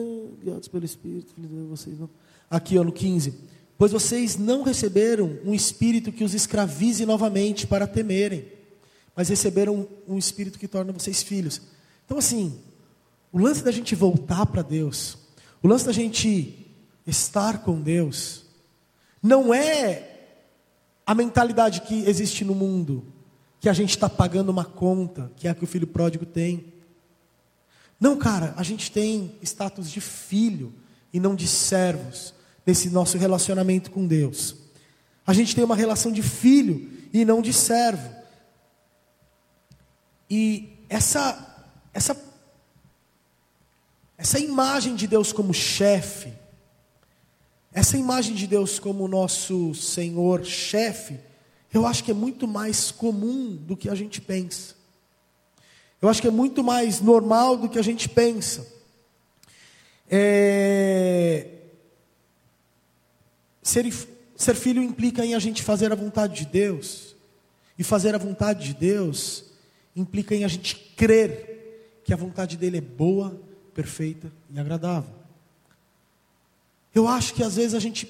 guiados 0.42 0.68
pelo 0.68 0.84
Espírito, 0.84 1.32
vocês 1.70 1.98
não. 1.98 2.10
Aqui, 2.50 2.76
ó, 2.76 2.84
no 2.84 2.92
15. 2.92 3.34
Pois 3.78 3.92
vocês 3.92 4.36
não 4.36 4.62
receberam 4.62 5.38
um 5.44 5.54
espírito 5.54 6.10
que 6.10 6.24
os 6.24 6.34
escravize 6.34 7.06
novamente 7.06 7.64
para 7.64 7.86
temerem, 7.86 8.44
mas 9.14 9.28
receberam 9.28 9.86
um 10.06 10.18
espírito 10.18 10.58
que 10.58 10.66
torna 10.66 10.92
vocês 10.92 11.22
filhos. 11.22 11.62
Então, 12.04 12.18
assim, 12.18 12.58
o 13.32 13.38
lance 13.38 13.62
da 13.62 13.70
gente 13.70 13.94
voltar 13.94 14.46
para 14.46 14.62
Deus, 14.62 15.16
o 15.62 15.68
lance 15.68 15.86
da 15.86 15.92
gente 15.92 16.66
estar 17.06 17.62
com 17.62 17.80
Deus, 17.80 18.44
não 19.22 19.54
é 19.54 20.08
a 21.06 21.14
mentalidade 21.14 21.82
que 21.82 22.04
existe 22.08 22.44
no 22.44 22.54
mundo, 22.54 23.04
que 23.60 23.68
a 23.68 23.72
gente 23.72 23.90
está 23.90 24.08
pagando 24.08 24.50
uma 24.50 24.64
conta, 24.64 25.30
que 25.36 25.46
é 25.46 25.50
a 25.50 25.54
que 25.54 25.64
o 25.64 25.68
filho 25.68 25.86
pródigo 25.86 26.26
tem. 26.26 26.72
Não, 28.00 28.16
cara, 28.16 28.54
a 28.56 28.62
gente 28.62 28.90
tem 28.92 29.36
status 29.42 29.90
de 29.90 30.00
filho 30.00 30.72
e 31.12 31.18
não 31.18 31.34
de 31.34 31.48
servos 31.48 32.32
nesse 32.64 32.90
nosso 32.90 33.18
relacionamento 33.18 33.90
com 33.90 34.06
Deus. 34.06 34.54
A 35.26 35.32
gente 35.32 35.54
tem 35.54 35.64
uma 35.64 35.76
relação 35.76 36.12
de 36.12 36.22
filho 36.22 36.90
e 37.12 37.24
não 37.24 37.42
de 37.42 37.52
servo. 37.52 38.08
E 40.30 40.78
essa 40.88 41.66
essa 41.92 42.16
essa 44.16 44.38
imagem 44.38 44.96
de 44.96 45.06
Deus 45.06 45.32
como 45.32 45.54
chefe, 45.54 46.32
essa 47.72 47.96
imagem 47.96 48.34
de 48.34 48.46
Deus 48.46 48.78
como 48.78 49.06
nosso 49.06 49.74
Senhor 49.74 50.44
chefe, 50.44 51.18
eu 51.72 51.86
acho 51.86 52.02
que 52.02 52.10
é 52.10 52.14
muito 52.14 52.48
mais 52.48 52.90
comum 52.90 53.54
do 53.54 53.76
que 53.76 53.88
a 53.88 53.94
gente 53.94 54.20
pensa. 54.20 54.77
Eu 56.00 56.08
acho 56.08 56.22
que 56.22 56.28
é 56.28 56.30
muito 56.30 56.62
mais 56.62 57.00
normal 57.00 57.56
do 57.56 57.68
que 57.68 57.78
a 57.78 57.82
gente 57.82 58.08
pensa. 58.08 58.66
É... 60.08 61.46
Ser, 63.62 63.92
ser 64.36 64.54
filho 64.54 64.82
implica 64.82 65.24
em 65.24 65.34
a 65.34 65.38
gente 65.38 65.62
fazer 65.62 65.92
a 65.92 65.96
vontade 65.96 66.44
de 66.44 66.46
Deus. 66.46 67.16
E 67.78 67.84
fazer 67.84 68.14
a 68.14 68.18
vontade 68.18 68.66
de 68.66 68.74
Deus 68.74 69.44
implica 69.94 70.34
em 70.34 70.44
a 70.44 70.48
gente 70.48 70.74
crer 70.96 72.00
que 72.04 72.12
a 72.12 72.16
vontade 72.16 72.56
dele 72.56 72.78
é 72.78 72.80
boa, 72.80 73.38
perfeita 73.74 74.32
e 74.50 74.58
agradável. 74.58 75.14
Eu 76.94 77.06
acho 77.06 77.34
que 77.34 77.42
às 77.42 77.56
vezes 77.56 77.74
a 77.74 77.78
gente 77.78 78.06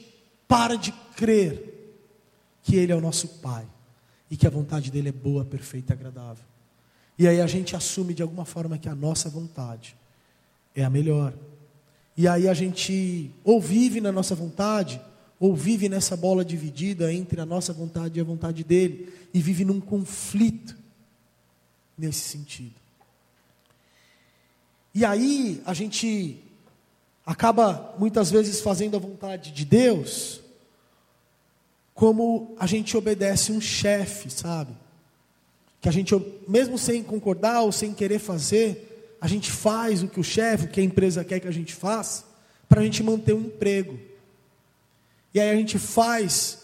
para 0.47 0.77
de 0.77 0.93
crer 1.17 1.75
que 2.63 2.77
ele 2.77 2.93
é 2.93 2.97
o 2.97 3.01
nosso 3.01 3.29
Pai 3.41 3.67
e 4.31 4.37
que 4.37 4.47
a 4.47 4.51
vontade 4.51 4.91
dele 4.91 5.09
é 5.09 5.13
boa, 5.13 5.45
perfeita 5.45 5.93
e 5.93 5.97
agradável. 5.97 6.45
E 7.19 7.27
aí 7.27 7.41
a 7.41 7.47
gente 7.47 7.75
assume 7.75 8.15
de 8.15 8.23
alguma 8.23 8.45
forma 8.45 8.79
que 8.79 8.89
a 8.89 8.95
nossa 8.95 9.29
vontade 9.29 9.97
é 10.75 10.85
a 10.85 10.91
melhor. 10.91 11.35
E 12.17 12.29
aí 12.29 12.49
a 12.49 12.55
gente 12.55 13.33
ou 13.43 13.61
vive 13.61 14.01
na 14.01 14.13
nossa 14.13 14.35
vontade, 14.35 15.01
ou 15.41 15.55
vive 15.55 15.89
nessa 15.89 16.17
bola 16.17 16.45
dividida 16.45 17.13
entre 17.13 17.41
a 17.41 17.47
nossa 17.47 17.73
vontade 17.73 18.19
e 18.19 18.21
a 18.21 18.25
vontade 18.25 18.63
dele, 18.63 19.13
e 19.35 19.41
vive 19.41 19.65
num 19.65 19.81
conflito 19.81 20.77
nesse 21.97 22.21
sentido. 22.21 22.75
E 24.95 25.05
aí 25.05 25.63
a 25.65 25.75
gente 25.75 26.43
acaba 27.27 27.95
muitas 27.99 28.31
vezes 28.31 28.61
fazendo 28.61 28.97
a 28.97 29.01
vontade 29.01 29.53
de 29.53 29.65
Deus, 29.65 30.41
como 31.95 32.57
a 32.59 32.67
gente 32.67 32.97
obedece 32.97 33.53
um 33.53 33.61
chefe, 33.61 34.31
sabe? 34.31 34.73
Que 35.81 35.89
a 35.89 35.93
gente, 35.93 36.15
mesmo 36.47 36.77
sem 36.77 37.03
concordar 37.03 37.63
ou 37.63 37.71
sem 37.71 37.93
querer 37.95 38.19
fazer, 38.19 39.17
a 39.21 39.29
gente 39.29 39.51
faz 39.51 40.03
o 40.03 40.09
que 40.09 40.21
o 40.21 40.25
chefe, 40.25 40.67
o 40.67 40.69
que 40.69 40.81
a 40.81 40.85
empresa 40.85 41.25
quer 41.25 41.41
que 41.41 41.49
a 41.49 41.53
gente 41.53 41.75
faça, 41.75 42.25
para 42.69 42.81
a 42.81 42.85
gente 42.85 43.03
manter 43.03 43.33
um 43.33 43.41
emprego. 43.41 43.99
E 45.33 45.41
aí 45.41 45.51
a 45.51 45.57
gente 45.57 45.79
faz, 45.79 46.59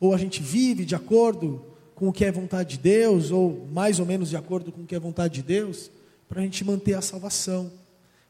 ou 0.00 0.14
a 0.14 0.18
gente 0.18 0.42
vive 0.42 0.84
de 0.84 0.94
acordo 0.94 1.64
com 1.94 2.08
o 2.08 2.12
que 2.12 2.24
é 2.24 2.32
vontade 2.32 2.76
de 2.76 2.82
Deus, 2.82 3.30
ou 3.30 3.66
mais 3.72 3.98
ou 4.00 4.06
menos 4.06 4.28
de 4.28 4.36
acordo 4.36 4.72
com 4.72 4.82
o 4.82 4.86
que 4.86 4.94
é 4.94 4.98
vontade 4.98 5.34
de 5.34 5.42
Deus, 5.42 5.90
para 6.28 6.40
a 6.40 6.42
gente 6.42 6.64
manter 6.64 6.94
a 6.94 7.02
salvação, 7.02 7.70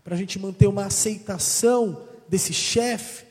para 0.02 0.14
a 0.14 0.18
gente 0.18 0.38
manter 0.38 0.66
uma 0.66 0.86
aceitação 0.86 2.02
desse 2.28 2.52
chefe, 2.52 3.24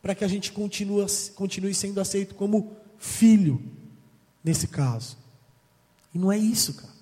para 0.00 0.14
que 0.14 0.24
a 0.24 0.28
gente 0.28 0.52
continue, 0.52 1.06
continue 1.34 1.74
sendo 1.74 2.00
aceito 2.00 2.34
como 2.34 2.72
filho, 2.98 3.62
nesse 4.42 4.66
caso. 4.66 5.21
E 6.14 6.18
não 6.18 6.30
é 6.30 6.38
isso, 6.38 6.74
cara. 6.74 6.92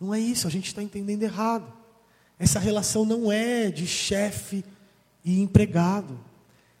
Não 0.00 0.14
é 0.14 0.18
isso, 0.18 0.46
a 0.46 0.50
gente 0.50 0.66
está 0.66 0.82
entendendo 0.82 1.22
errado. 1.22 1.70
Essa 2.38 2.58
relação 2.58 3.04
não 3.04 3.30
é 3.30 3.70
de 3.70 3.86
chefe 3.86 4.64
e 5.22 5.40
empregado. 5.40 6.18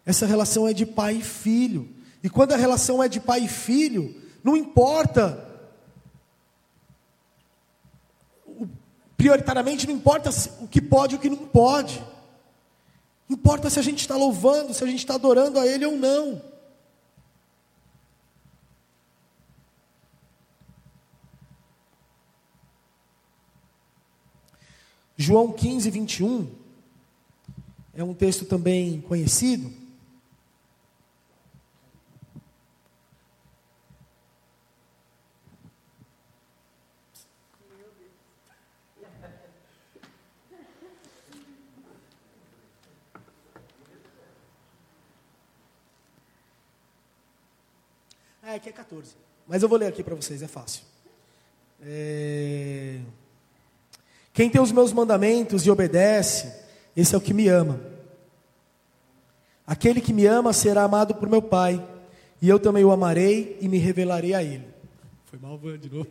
Essa 0.06 0.26
relação 0.26 0.66
é 0.66 0.72
de 0.72 0.86
pai 0.86 1.16
e 1.16 1.22
filho. 1.22 1.88
E 2.22 2.30
quando 2.30 2.52
a 2.52 2.56
relação 2.56 3.02
é 3.02 3.08
de 3.08 3.20
pai 3.20 3.44
e 3.44 3.48
filho, 3.48 4.14
não 4.42 4.56
importa. 4.56 5.46
Prioritariamente 9.16 9.86
não 9.86 9.94
importa 9.94 10.30
o 10.60 10.66
que 10.66 10.80
pode 10.80 11.14
e 11.14 11.18
o 11.18 11.20
que 11.20 11.28
não 11.28 11.36
pode. 11.36 12.02
Importa 13.28 13.68
se 13.68 13.78
a 13.78 13.82
gente 13.82 14.00
está 14.00 14.16
louvando, 14.16 14.72
se 14.72 14.82
a 14.82 14.86
gente 14.86 15.00
está 15.00 15.14
adorando 15.14 15.58
a 15.58 15.66
Ele 15.66 15.84
ou 15.84 15.96
não. 15.96 16.42
João 25.22 25.52
15, 25.52 25.90
21 25.90 26.50
é 27.92 28.02
um 28.02 28.14
texto 28.14 28.46
também 28.46 29.02
conhecido. 29.02 29.70
É, 48.42 48.54
aqui 48.54 48.70
é 48.70 48.72
14. 48.72 49.14
Mas 49.46 49.62
eu 49.62 49.68
vou 49.68 49.76
ler 49.76 49.88
aqui 49.88 50.02
para 50.02 50.14
vocês, 50.14 50.40
é 50.40 50.48
fácil. 50.48 50.82
É... 51.82 53.00
Quem 54.40 54.48
tem 54.48 54.58
os 54.58 54.72
meus 54.72 54.90
mandamentos 54.90 55.66
e 55.66 55.70
obedece, 55.70 56.50
esse 56.96 57.14
é 57.14 57.18
o 57.18 57.20
que 57.20 57.34
me 57.34 57.46
ama. 57.48 57.78
Aquele 59.66 60.00
que 60.00 60.14
me 60.14 60.24
ama 60.24 60.54
será 60.54 60.82
amado 60.82 61.14
por 61.14 61.28
meu 61.28 61.42
Pai, 61.42 61.86
e 62.40 62.48
eu 62.48 62.58
também 62.58 62.82
o 62.82 62.90
amarei 62.90 63.58
e 63.60 63.68
me 63.68 63.76
revelarei 63.76 64.32
a 64.32 64.42
ele. 64.42 64.66
Foi 65.26 65.38
mal, 65.38 65.58
Van, 65.58 65.78
de 65.78 65.90
novo. 65.90 66.06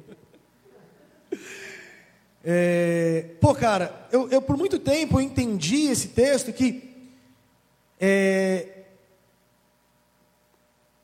É, 2.46 3.32
pô, 3.42 3.56
cara, 3.56 4.08
eu, 4.12 4.30
eu, 4.30 4.44
por 4.44 4.56
muito 4.56 4.78
tempo 4.78 5.18
eu 5.18 5.22
entendi 5.22 5.88
esse 5.88 6.10
texto 6.10 6.54
que 6.54 7.10
é, 8.00 8.84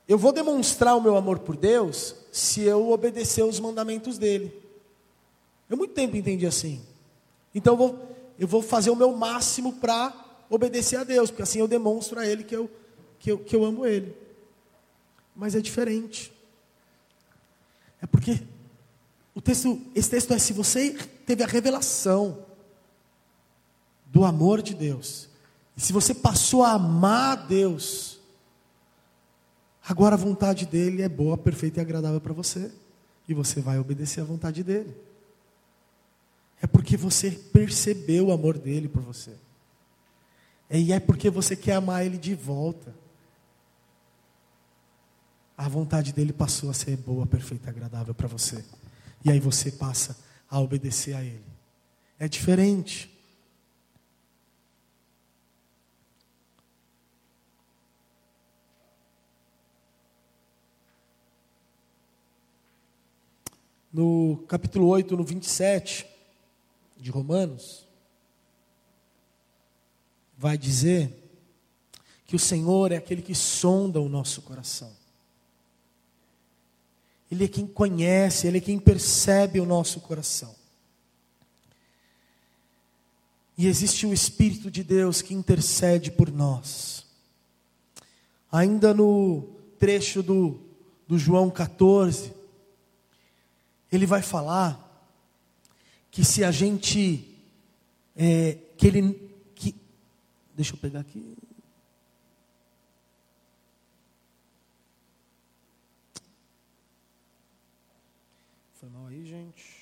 eu 0.06 0.16
vou 0.16 0.30
demonstrar 0.30 0.96
o 0.96 1.02
meu 1.02 1.16
amor 1.16 1.40
por 1.40 1.56
Deus 1.56 2.14
se 2.30 2.62
eu 2.62 2.92
obedecer 2.92 3.42
os 3.42 3.58
mandamentos 3.58 4.16
dele. 4.16 4.52
Eu 5.68 5.76
muito 5.76 5.92
tempo 5.92 6.16
entendi 6.16 6.46
assim. 6.46 6.86
Então 7.56 7.72
eu 7.72 7.78
vou, 7.78 8.16
eu 8.38 8.46
vou 8.46 8.60
fazer 8.60 8.90
o 8.90 8.94
meu 8.94 9.16
máximo 9.16 9.72
para 9.72 10.12
obedecer 10.50 10.96
a 10.96 11.04
Deus, 11.04 11.30
porque 11.30 11.42
assim 11.42 11.58
eu 11.58 11.66
demonstro 11.66 12.20
a 12.20 12.26
Ele 12.26 12.44
que 12.44 12.54
eu, 12.54 12.70
que 13.18 13.32
eu, 13.32 13.38
que 13.38 13.56
eu 13.56 13.64
amo 13.64 13.86
Ele. 13.86 14.14
Mas 15.34 15.54
é 15.54 15.60
diferente. 15.62 16.30
É 18.00 18.06
porque 18.06 18.42
o 19.34 19.40
texto, 19.40 19.80
esse 19.94 20.10
texto 20.10 20.34
é: 20.34 20.38
se 20.38 20.52
você 20.52 20.92
teve 21.24 21.42
a 21.42 21.46
revelação 21.46 22.44
do 24.04 24.22
amor 24.22 24.60
de 24.60 24.74
Deus, 24.74 25.26
e 25.74 25.80
se 25.80 25.94
você 25.94 26.12
passou 26.12 26.62
a 26.62 26.72
amar 26.72 27.46
Deus, 27.46 28.20
agora 29.88 30.14
a 30.14 30.18
vontade 30.18 30.66
dele 30.66 31.00
é 31.00 31.08
boa, 31.08 31.38
perfeita 31.38 31.80
e 31.80 31.82
agradável 31.82 32.20
para 32.20 32.34
você, 32.34 32.70
e 33.26 33.32
você 33.32 33.62
vai 33.62 33.78
obedecer 33.78 34.20
à 34.20 34.24
vontade 34.24 34.62
dele. 34.62 35.05
É 36.60 36.66
porque 36.66 36.96
você 36.96 37.30
percebeu 37.30 38.28
o 38.28 38.32
amor 38.32 38.58
dele 38.58 38.88
por 38.88 39.02
você. 39.02 39.36
E 40.70 40.92
é 40.92 40.98
porque 40.98 41.30
você 41.30 41.54
quer 41.54 41.74
amar 41.74 42.04
ele 42.04 42.18
de 42.18 42.34
volta. 42.34 42.94
A 45.56 45.68
vontade 45.68 46.12
dele 46.12 46.32
passou 46.32 46.70
a 46.70 46.74
ser 46.74 46.96
boa, 46.96 47.26
perfeita 47.26 47.70
agradável 47.70 48.14
para 48.14 48.28
você. 48.28 48.64
E 49.24 49.30
aí 49.30 49.38
você 49.38 49.70
passa 49.70 50.18
a 50.50 50.60
obedecer 50.60 51.14
a 51.14 51.22
ele. 51.22 51.44
É 52.18 52.28
diferente. 52.28 53.12
No 63.92 64.44
capítulo 64.48 64.88
8, 64.88 65.16
no 65.16 65.24
27 65.24 66.15
de 66.96 67.10
Romanos, 67.10 67.86
vai 70.36 70.56
dizer 70.56 71.12
que 72.26 72.36
o 72.36 72.38
Senhor 72.38 72.92
é 72.92 72.96
aquele 72.96 73.22
que 73.22 73.34
sonda 73.34 74.00
o 74.00 74.08
nosso 74.08 74.42
coração. 74.42 74.92
Ele 77.30 77.44
é 77.44 77.48
quem 77.48 77.66
conhece, 77.66 78.46
Ele 78.46 78.58
é 78.58 78.60
quem 78.60 78.78
percebe 78.78 79.60
o 79.60 79.66
nosso 79.66 80.00
coração. 80.00 80.54
E 83.58 83.66
existe 83.66 84.06
o 84.06 84.12
Espírito 84.12 84.70
de 84.70 84.84
Deus 84.84 85.22
que 85.22 85.34
intercede 85.34 86.10
por 86.10 86.30
nós. 86.30 87.06
Ainda 88.52 88.92
no 88.92 89.48
trecho 89.78 90.22
do, 90.22 90.60
do 91.08 91.18
João 91.18 91.50
14, 91.50 92.32
ele 93.90 94.06
vai 94.06 94.22
falar 94.22 94.85
que 96.16 96.24
se 96.24 96.42
a 96.42 96.50
gente, 96.50 97.28
é, 98.16 98.56
que 98.78 98.86
ele, 98.86 99.30
que, 99.54 99.74
deixa 100.54 100.72
eu 100.72 100.78
pegar 100.78 101.00
aqui, 101.00 101.36
Foi 108.76 108.88
mal 108.88 109.08
aí, 109.08 109.26
gente. 109.26 109.75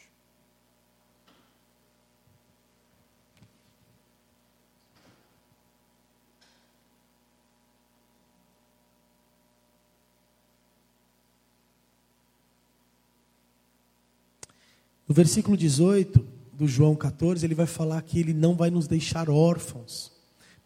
No 15.07 15.15
versículo 15.15 15.57
18 15.57 16.27
do 16.53 16.67
João 16.67 16.95
14, 16.95 17.45
ele 17.45 17.55
vai 17.55 17.67
falar 17.67 18.01
que 18.03 18.19
ele 18.19 18.33
não 18.33 18.55
vai 18.55 18.71
nos 18.71 18.87
deixar 18.87 19.29
órfãos, 19.29 20.13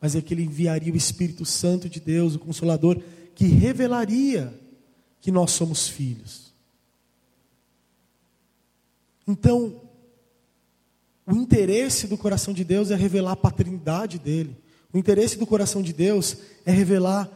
mas 0.00 0.14
é 0.14 0.20
que 0.20 0.32
ele 0.32 0.44
enviaria 0.44 0.92
o 0.92 0.96
Espírito 0.96 1.44
Santo 1.44 1.88
de 1.88 1.98
Deus, 1.98 2.34
o 2.34 2.38
Consolador, 2.38 3.00
que 3.34 3.46
revelaria 3.46 4.52
que 5.20 5.32
nós 5.32 5.50
somos 5.50 5.88
filhos. 5.88 6.52
Então, 9.26 9.82
o 11.26 11.34
interesse 11.34 12.06
do 12.06 12.16
coração 12.16 12.54
de 12.54 12.64
Deus 12.64 12.90
é 12.90 12.96
revelar 12.96 13.32
a 13.32 13.36
paternidade 13.36 14.18
dele. 14.18 14.56
O 14.92 14.98
interesse 14.98 15.36
do 15.36 15.46
coração 15.46 15.82
de 15.82 15.92
Deus 15.92 16.38
é 16.64 16.70
revelar 16.70 17.30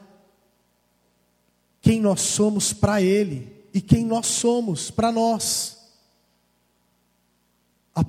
quem 1.80 2.00
nós 2.00 2.20
somos 2.20 2.72
para 2.72 3.02
ele 3.02 3.52
e 3.74 3.80
quem 3.80 4.06
nós 4.06 4.26
somos 4.26 4.90
para 4.90 5.12
nós. 5.12 5.81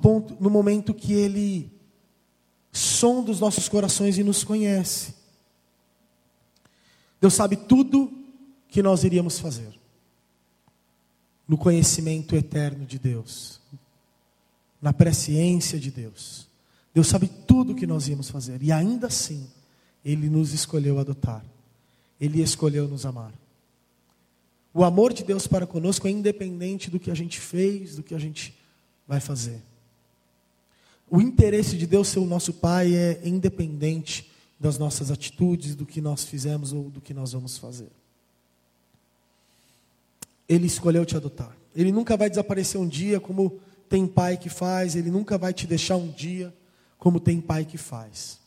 Ponto 0.00 0.36
no 0.40 0.50
momento 0.50 0.94
que 0.94 1.12
ele 1.12 1.70
sonda 2.72 3.30
os 3.30 3.40
nossos 3.40 3.68
corações 3.68 4.18
e 4.18 4.24
nos 4.24 4.42
conhece. 4.42 5.14
Deus 7.20 7.34
sabe 7.34 7.56
tudo 7.56 8.12
que 8.68 8.82
nós 8.82 9.04
iríamos 9.04 9.38
fazer 9.38 9.72
no 11.46 11.56
conhecimento 11.56 12.34
eterno 12.34 12.84
de 12.84 12.98
Deus, 12.98 13.60
na 14.80 14.92
presciência 14.92 15.78
de 15.78 15.90
Deus. 15.90 16.48
Deus 16.92 17.06
sabe 17.06 17.28
tudo 17.28 17.72
o 17.72 17.76
que 17.76 17.86
nós 17.86 18.08
íamos 18.08 18.28
fazer 18.28 18.62
e 18.62 18.72
ainda 18.72 19.06
assim 19.06 19.48
ele 20.04 20.28
nos 20.28 20.52
escolheu 20.52 20.98
adotar. 20.98 21.44
Ele 22.20 22.42
escolheu 22.42 22.86
nos 22.86 23.04
amar. 23.04 23.32
O 24.72 24.84
amor 24.84 25.12
de 25.12 25.24
Deus 25.24 25.46
para 25.46 25.66
conosco 25.66 26.06
é 26.06 26.10
independente 26.10 26.90
do 26.90 26.98
que 26.98 27.10
a 27.10 27.14
gente 27.14 27.40
fez, 27.40 27.96
do 27.96 28.02
que 28.02 28.14
a 28.14 28.18
gente 28.18 28.54
vai 29.06 29.20
fazer. 29.20 29.62
O 31.10 31.20
interesse 31.20 31.76
de 31.76 31.86
Deus 31.86 32.08
ser 32.08 32.18
o 32.18 32.26
nosso 32.26 32.52
Pai 32.52 32.94
é 32.94 33.20
independente 33.24 34.30
das 34.58 34.78
nossas 34.78 35.10
atitudes, 35.10 35.74
do 35.74 35.84
que 35.84 36.00
nós 36.00 36.24
fizemos 36.24 36.72
ou 36.72 36.90
do 36.90 37.00
que 37.00 37.12
nós 37.12 37.32
vamos 37.32 37.58
fazer. 37.58 37.90
Ele 40.48 40.66
escolheu 40.66 41.04
te 41.04 41.16
adotar. 41.16 41.56
Ele 41.74 41.92
nunca 41.92 42.16
vai 42.16 42.30
desaparecer 42.30 42.80
um 42.80 42.88
dia 42.88 43.20
como 43.20 43.60
tem 43.88 44.06
pai 44.06 44.36
que 44.36 44.48
faz, 44.48 44.96
ele 44.96 45.10
nunca 45.10 45.36
vai 45.36 45.52
te 45.52 45.66
deixar 45.66 45.96
um 45.96 46.10
dia 46.10 46.54
como 46.98 47.20
tem 47.20 47.40
pai 47.40 47.64
que 47.64 47.76
faz. 47.76 48.38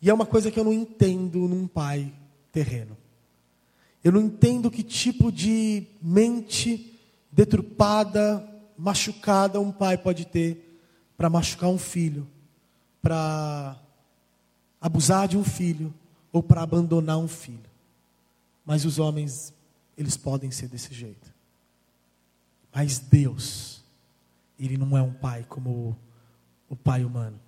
E 0.00 0.10
é 0.10 0.14
uma 0.14 0.26
coisa 0.26 0.50
que 0.50 0.58
eu 0.58 0.64
não 0.64 0.72
entendo 0.72 1.48
num 1.48 1.66
pai 1.66 2.12
terreno. 2.50 2.96
Eu 4.02 4.12
não 4.12 4.20
entendo 4.20 4.70
que 4.70 4.82
tipo 4.82 5.30
de 5.30 5.86
mente 6.02 6.98
detrupada, 7.30 8.46
machucada 8.76 9.60
um 9.60 9.70
pai 9.70 9.96
pode 9.96 10.26
ter 10.26 10.71
para 11.22 11.30
machucar 11.30 11.70
um 11.70 11.78
filho, 11.78 12.26
para 13.00 13.80
abusar 14.80 15.28
de 15.28 15.36
um 15.36 15.44
filho 15.44 15.94
ou 16.32 16.42
para 16.42 16.62
abandonar 16.62 17.16
um 17.16 17.28
filho. 17.28 17.70
Mas 18.66 18.84
os 18.84 18.98
homens, 18.98 19.54
eles 19.96 20.16
podem 20.16 20.50
ser 20.50 20.66
desse 20.66 20.92
jeito. 20.92 21.32
Mas 22.74 22.98
Deus, 22.98 23.84
Ele 24.58 24.76
não 24.76 24.98
é 24.98 25.02
um 25.02 25.12
pai 25.12 25.46
como 25.48 25.96
o 26.68 26.74
pai 26.74 27.04
humano. 27.04 27.38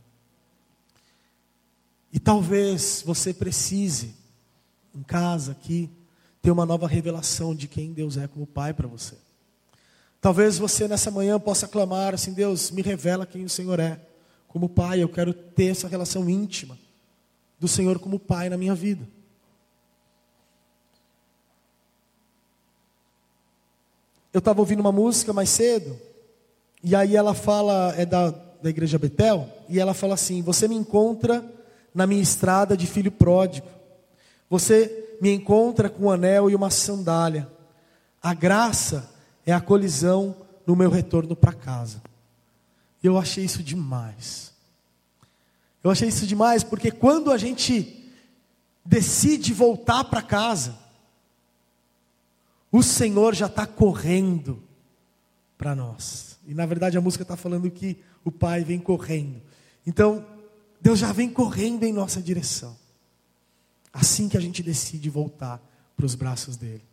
E 2.12 2.20
talvez 2.20 3.02
você 3.04 3.34
precise, 3.34 4.14
em 4.94 5.02
casa 5.02 5.50
aqui, 5.50 5.90
ter 6.40 6.52
uma 6.52 6.64
nova 6.64 6.86
revelação 6.86 7.52
de 7.56 7.66
quem 7.66 7.92
Deus 7.92 8.16
é 8.16 8.28
como 8.28 8.46
pai 8.46 8.72
para 8.72 8.86
você. 8.86 9.16
Talvez 10.24 10.56
você 10.56 10.88
nessa 10.88 11.10
manhã 11.10 11.38
possa 11.38 11.68
clamar 11.68 12.14
assim: 12.14 12.32
Deus, 12.32 12.70
me 12.70 12.80
revela 12.80 13.26
quem 13.26 13.44
o 13.44 13.48
Senhor 13.50 13.78
é. 13.78 14.00
Como 14.48 14.70
pai, 14.70 15.02
eu 15.02 15.08
quero 15.10 15.34
ter 15.34 15.66
essa 15.66 15.86
relação 15.86 16.30
íntima 16.30 16.78
do 17.60 17.68
Senhor 17.68 17.98
como 17.98 18.18
pai 18.18 18.48
na 18.48 18.56
minha 18.56 18.74
vida. 18.74 19.06
eu 24.32 24.38
estava 24.38 24.60
ouvindo 24.60 24.80
uma 24.80 24.90
música 24.90 25.30
mais 25.30 25.50
cedo, 25.50 25.96
e 26.82 26.96
aí 26.96 27.14
ela 27.14 27.34
fala, 27.34 27.94
é 27.94 28.06
da, 28.06 28.30
da 28.30 28.70
igreja 28.70 28.98
Betel, 28.98 29.46
e 29.68 29.78
ela 29.78 29.92
fala 29.92 30.14
assim: 30.14 30.40
Você 30.40 30.66
me 30.66 30.74
encontra 30.74 31.44
na 31.94 32.06
minha 32.06 32.22
estrada 32.22 32.74
de 32.78 32.86
filho 32.86 33.12
pródigo, 33.12 33.68
você 34.48 35.16
me 35.20 35.34
encontra 35.34 35.90
com 35.90 36.04
um 36.04 36.10
anel 36.10 36.48
e 36.48 36.54
uma 36.54 36.70
sandália, 36.70 37.46
a 38.22 38.32
graça 38.32 39.13
é 39.46 39.52
a 39.52 39.60
colisão 39.60 40.36
no 40.66 40.74
meu 40.74 40.90
retorno 40.90 41.36
para 41.36 41.52
casa. 41.52 42.02
Eu 43.02 43.18
achei 43.18 43.44
isso 43.44 43.62
demais. 43.62 44.52
Eu 45.82 45.90
achei 45.90 46.08
isso 46.08 46.26
demais 46.26 46.64
porque 46.64 46.90
quando 46.90 47.30
a 47.30 47.36
gente 47.36 48.10
decide 48.84 49.52
voltar 49.52 50.04
para 50.04 50.22
casa, 50.22 50.78
o 52.72 52.82
Senhor 52.82 53.34
já 53.34 53.46
está 53.46 53.66
correndo 53.66 54.62
para 55.56 55.74
nós. 55.74 56.38
E 56.46 56.54
na 56.54 56.66
verdade 56.66 56.96
a 56.96 57.00
música 57.00 57.22
está 57.22 57.36
falando 57.36 57.70
que 57.70 57.98
o 58.24 58.32
Pai 58.32 58.64
vem 58.64 58.78
correndo. 58.78 59.40
Então, 59.86 60.26
Deus 60.80 60.98
já 60.98 61.12
vem 61.12 61.30
correndo 61.30 61.84
em 61.84 61.92
nossa 61.92 62.20
direção. 62.20 62.76
Assim 63.92 64.28
que 64.28 64.36
a 64.36 64.40
gente 64.40 64.62
decide 64.62 65.08
voltar 65.08 65.62
para 65.96 66.06
os 66.06 66.14
braços 66.14 66.56
dele. 66.56 66.84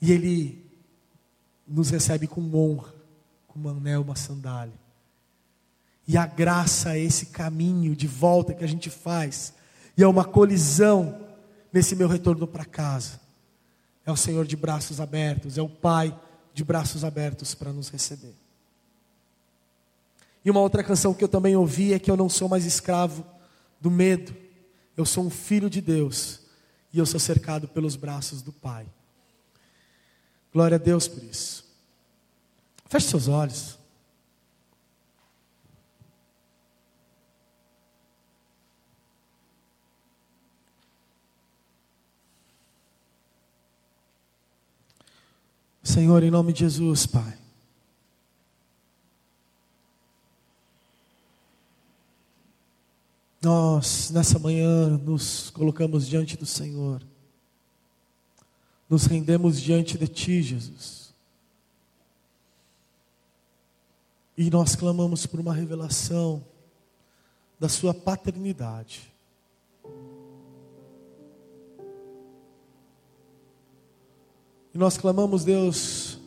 E 0.00 0.12
ele 0.12 0.63
nos 1.66 1.90
recebe 1.90 2.26
com 2.26 2.40
honra, 2.54 2.94
com 3.48 3.60
um 3.60 3.68
anel, 3.68 4.02
uma 4.02 4.16
sandália. 4.16 4.74
E 6.06 6.16
a 6.16 6.26
graça 6.26 6.96
é 6.96 7.00
esse 7.00 7.26
caminho 7.26 7.96
de 7.96 8.06
volta 8.06 8.52
que 8.52 8.64
a 8.64 8.68
gente 8.68 8.90
faz, 8.90 9.54
e 9.96 10.02
é 10.02 10.06
uma 10.06 10.24
colisão 10.24 11.18
nesse 11.72 11.96
meu 11.96 12.08
retorno 12.08 12.46
para 12.46 12.64
casa. 12.64 13.20
É 14.04 14.12
o 14.12 14.16
Senhor 14.16 14.46
de 14.46 14.56
braços 14.56 15.00
abertos, 15.00 15.56
é 15.56 15.62
o 15.62 15.68
Pai 15.68 16.16
de 16.52 16.62
braços 16.62 17.04
abertos 17.04 17.54
para 17.54 17.72
nos 17.72 17.88
receber. 17.88 18.34
E 20.44 20.50
uma 20.50 20.60
outra 20.60 20.84
canção 20.84 21.14
que 21.14 21.24
eu 21.24 21.28
também 21.28 21.56
ouvi 21.56 21.94
é 21.94 21.98
que 21.98 22.10
eu 22.10 22.16
não 22.16 22.28
sou 22.28 22.48
mais 22.48 22.66
escravo 22.66 23.24
do 23.80 23.90
medo, 23.90 24.34
eu 24.96 25.06
sou 25.06 25.24
um 25.24 25.30
filho 25.30 25.70
de 25.70 25.80
Deus 25.80 26.40
e 26.92 26.98
eu 26.98 27.06
sou 27.06 27.18
cercado 27.18 27.66
pelos 27.66 27.96
braços 27.96 28.42
do 28.42 28.52
Pai. 28.52 28.86
Glória 30.54 30.76
a 30.76 30.78
Deus 30.78 31.08
por 31.08 31.20
isso. 31.24 31.64
Feche 32.86 33.08
seus 33.08 33.26
olhos. 33.26 33.76
Senhor, 45.82 46.22
em 46.22 46.30
nome 46.30 46.52
de 46.52 46.60
Jesus, 46.60 47.04
Pai. 47.04 47.36
Nós, 53.42 54.10
nessa 54.10 54.38
manhã, 54.38 54.96
nos 54.98 55.50
colocamos 55.50 56.06
diante 56.06 56.36
do 56.36 56.46
Senhor, 56.46 57.02
nos 58.88 59.06
rendemos 59.06 59.60
diante 59.60 59.96
de 59.96 60.08
Ti, 60.08 60.42
Jesus, 60.42 61.14
e 64.36 64.50
nós 64.50 64.74
clamamos 64.74 65.26
por 65.26 65.38
uma 65.38 65.54
revelação 65.54 66.44
da 67.58 67.68
Sua 67.68 67.94
paternidade. 67.94 69.12
E 74.74 74.78
nós 74.78 74.98
clamamos, 74.98 75.44
Deus, 75.44 76.18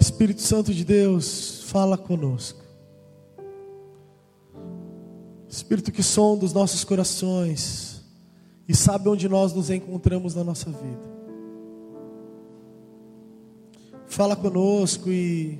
Espírito 0.00 0.42
Santo 0.42 0.74
de 0.74 0.84
Deus, 0.84 1.62
fala 1.64 1.96
conosco. 1.96 2.63
Espírito 5.54 5.92
que 5.92 6.02
sonda 6.02 6.44
os 6.44 6.52
nossos 6.52 6.82
corações 6.82 8.02
e 8.68 8.74
sabe 8.74 9.08
onde 9.08 9.28
nós 9.28 9.52
nos 9.52 9.70
encontramos 9.70 10.34
na 10.34 10.42
nossa 10.42 10.68
vida. 10.70 11.14
Fala 14.06 14.34
conosco 14.34 15.10
e 15.10 15.58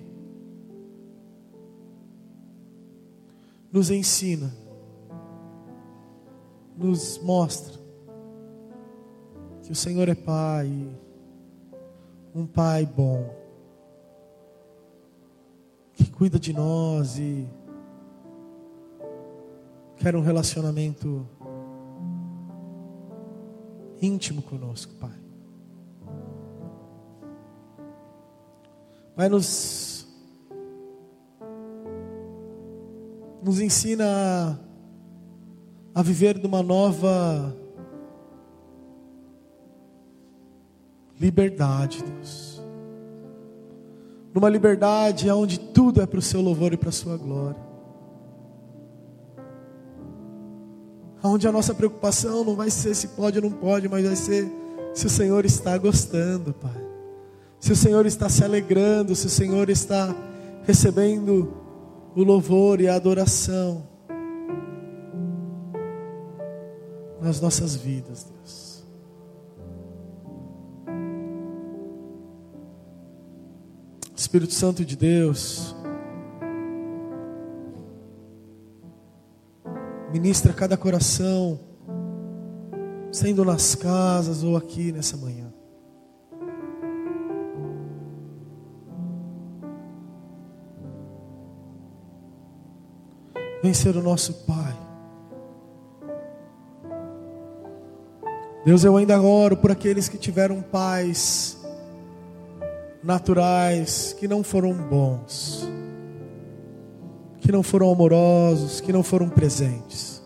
nos 3.72 3.90
ensina 3.90 4.64
nos 6.76 7.18
mostra 7.18 7.78
que 9.62 9.70
o 9.70 9.76
Senhor 9.76 10.08
é 10.08 10.14
Pai, 10.14 10.70
um 12.34 12.46
Pai 12.46 12.84
bom, 12.84 13.32
que 15.94 16.10
cuida 16.10 16.38
de 16.38 16.52
nós 16.52 17.16
e 17.18 17.46
quer 20.04 20.14
um 20.14 20.20
relacionamento 20.20 21.26
íntimo 24.02 24.42
conosco, 24.42 24.92
Pai. 24.96 25.18
Pai, 29.16 29.30
nos, 29.30 30.06
nos 33.42 33.58
ensina 33.60 34.04
a 34.04 34.58
a 35.94 36.02
viver 36.02 36.38
numa 36.38 36.62
nova 36.62 37.56
liberdade, 41.18 42.04
Deus. 42.04 42.62
Numa 44.34 44.50
liberdade 44.50 45.30
onde 45.30 45.58
tudo 45.58 46.02
é 46.02 46.06
para 46.06 46.18
o 46.18 46.22
seu 46.22 46.42
louvor 46.42 46.74
e 46.74 46.76
para 46.76 46.90
a 46.90 46.92
sua 46.92 47.16
glória. 47.16 47.73
Onde 51.24 51.48
a 51.48 51.52
nossa 51.52 51.74
preocupação 51.74 52.44
não 52.44 52.54
vai 52.54 52.70
ser 52.70 52.94
se 52.94 53.08
pode 53.08 53.38
ou 53.38 53.48
não 53.48 53.50
pode, 53.50 53.88
mas 53.88 54.04
vai 54.04 54.14
ser 54.14 54.46
se 54.92 55.06
o 55.06 55.10
Senhor 55.10 55.44
está 55.44 55.76
gostando, 55.78 56.52
Pai. 56.52 56.84
Se 57.58 57.72
o 57.72 57.76
Senhor 57.76 58.04
está 58.04 58.28
se 58.28 58.44
alegrando, 58.44 59.16
se 59.16 59.26
o 59.26 59.30
Senhor 59.30 59.70
está 59.70 60.14
recebendo 60.64 61.52
o 62.14 62.22
louvor 62.22 62.80
e 62.80 62.88
a 62.88 62.94
adoração. 62.94 63.94
nas 67.24 67.40
nossas 67.40 67.74
vidas, 67.74 68.26
Deus. 68.30 68.84
Espírito 74.14 74.52
Santo 74.52 74.84
de 74.84 74.94
Deus, 74.94 75.74
ministra 80.14 80.52
cada 80.52 80.76
coração, 80.76 81.58
sendo 83.10 83.44
nas 83.44 83.74
casas 83.74 84.44
ou 84.44 84.56
aqui 84.56 84.92
nessa 84.92 85.16
manhã. 85.16 85.52
Vem 93.60 93.74
ser 93.74 93.96
o 93.96 94.02
nosso 94.02 94.44
Pai. 94.44 94.78
Deus, 98.64 98.84
eu 98.84 98.96
ainda 98.96 99.20
oro 99.20 99.56
por 99.56 99.72
aqueles 99.72 100.08
que 100.08 100.16
tiveram 100.16 100.62
pais 100.62 101.58
naturais 103.02 104.14
que 104.16 104.28
não 104.28 104.44
foram 104.44 104.72
bons, 104.74 105.68
que 107.44 107.52
não 107.52 107.62
foram 107.62 107.92
amorosos, 107.92 108.80
que 108.80 108.90
não 108.90 109.02
foram 109.02 109.28
presentes. 109.28 110.22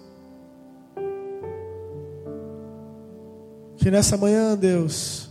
Que 3.76 3.90
nessa 3.90 4.16
manhã, 4.16 4.56
Deus, 4.56 5.28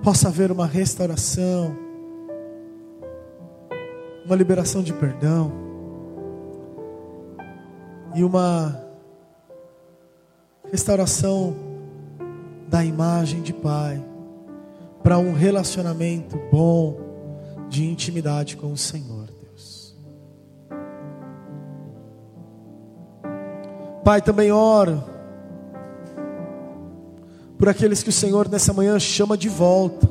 possa 0.00 0.28
haver 0.28 0.52
uma 0.52 0.66
restauração, 0.68 1.76
uma 4.24 4.36
liberação 4.36 4.84
de 4.84 4.92
perdão 4.92 5.50
e 8.14 8.22
uma 8.22 8.80
restauração 10.70 11.56
da 12.68 12.84
imagem 12.84 13.42
de 13.42 13.52
pai, 13.52 14.00
para 15.02 15.18
um 15.18 15.32
relacionamento 15.32 16.38
bom, 16.52 17.00
de 17.68 17.84
intimidade 17.84 18.56
com 18.56 18.72
o 18.72 18.76
Senhor, 18.76 19.21
Pai, 24.04 24.20
também 24.20 24.50
oro 24.50 25.04
por 27.56 27.68
aqueles 27.68 28.02
que 28.02 28.08
o 28.08 28.12
Senhor 28.12 28.48
nessa 28.48 28.72
manhã 28.72 28.98
chama 28.98 29.36
de 29.36 29.48
volta, 29.48 30.10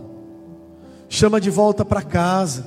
chama 1.09 1.41
de 1.41 1.49
volta 1.49 1.83
para 1.83 2.01
casa, 2.01 2.65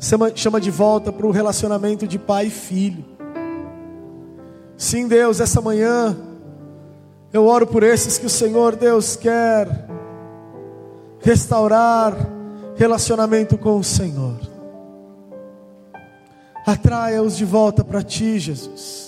chama, 0.00 0.32
chama 0.34 0.58
de 0.58 0.70
volta 0.70 1.12
para 1.12 1.26
o 1.26 1.30
relacionamento 1.30 2.06
de 2.06 2.18
pai 2.18 2.46
e 2.46 2.50
filho. 2.50 3.04
Sim, 4.74 5.06
Deus, 5.06 5.38
essa 5.38 5.60
manhã 5.60 6.16
eu 7.30 7.46
oro 7.46 7.66
por 7.66 7.82
esses 7.82 8.16
que 8.16 8.24
o 8.24 8.30
Senhor 8.30 8.74
Deus 8.74 9.16
quer 9.16 9.68
restaurar 11.20 12.16
relacionamento 12.74 13.58
com 13.58 13.76
o 13.76 13.84
Senhor. 13.84 14.38
Atraia-os 16.66 17.36
de 17.36 17.44
volta 17.44 17.84
para 17.84 18.02
ti, 18.02 18.38
Jesus. 18.38 19.07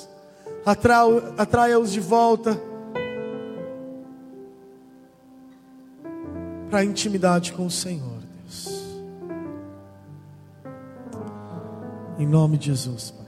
Atraia-os 0.65 1.91
de 1.91 2.01
volta 2.01 2.61
para 6.69 6.81
a 6.81 6.85
intimidade 6.85 7.53
com 7.53 7.67
o 7.67 7.71
Senhor, 7.71 8.21
Deus. 8.43 8.85
Em 12.19 12.27
nome 12.27 12.59
de 12.59 12.67
Jesus. 12.67 13.20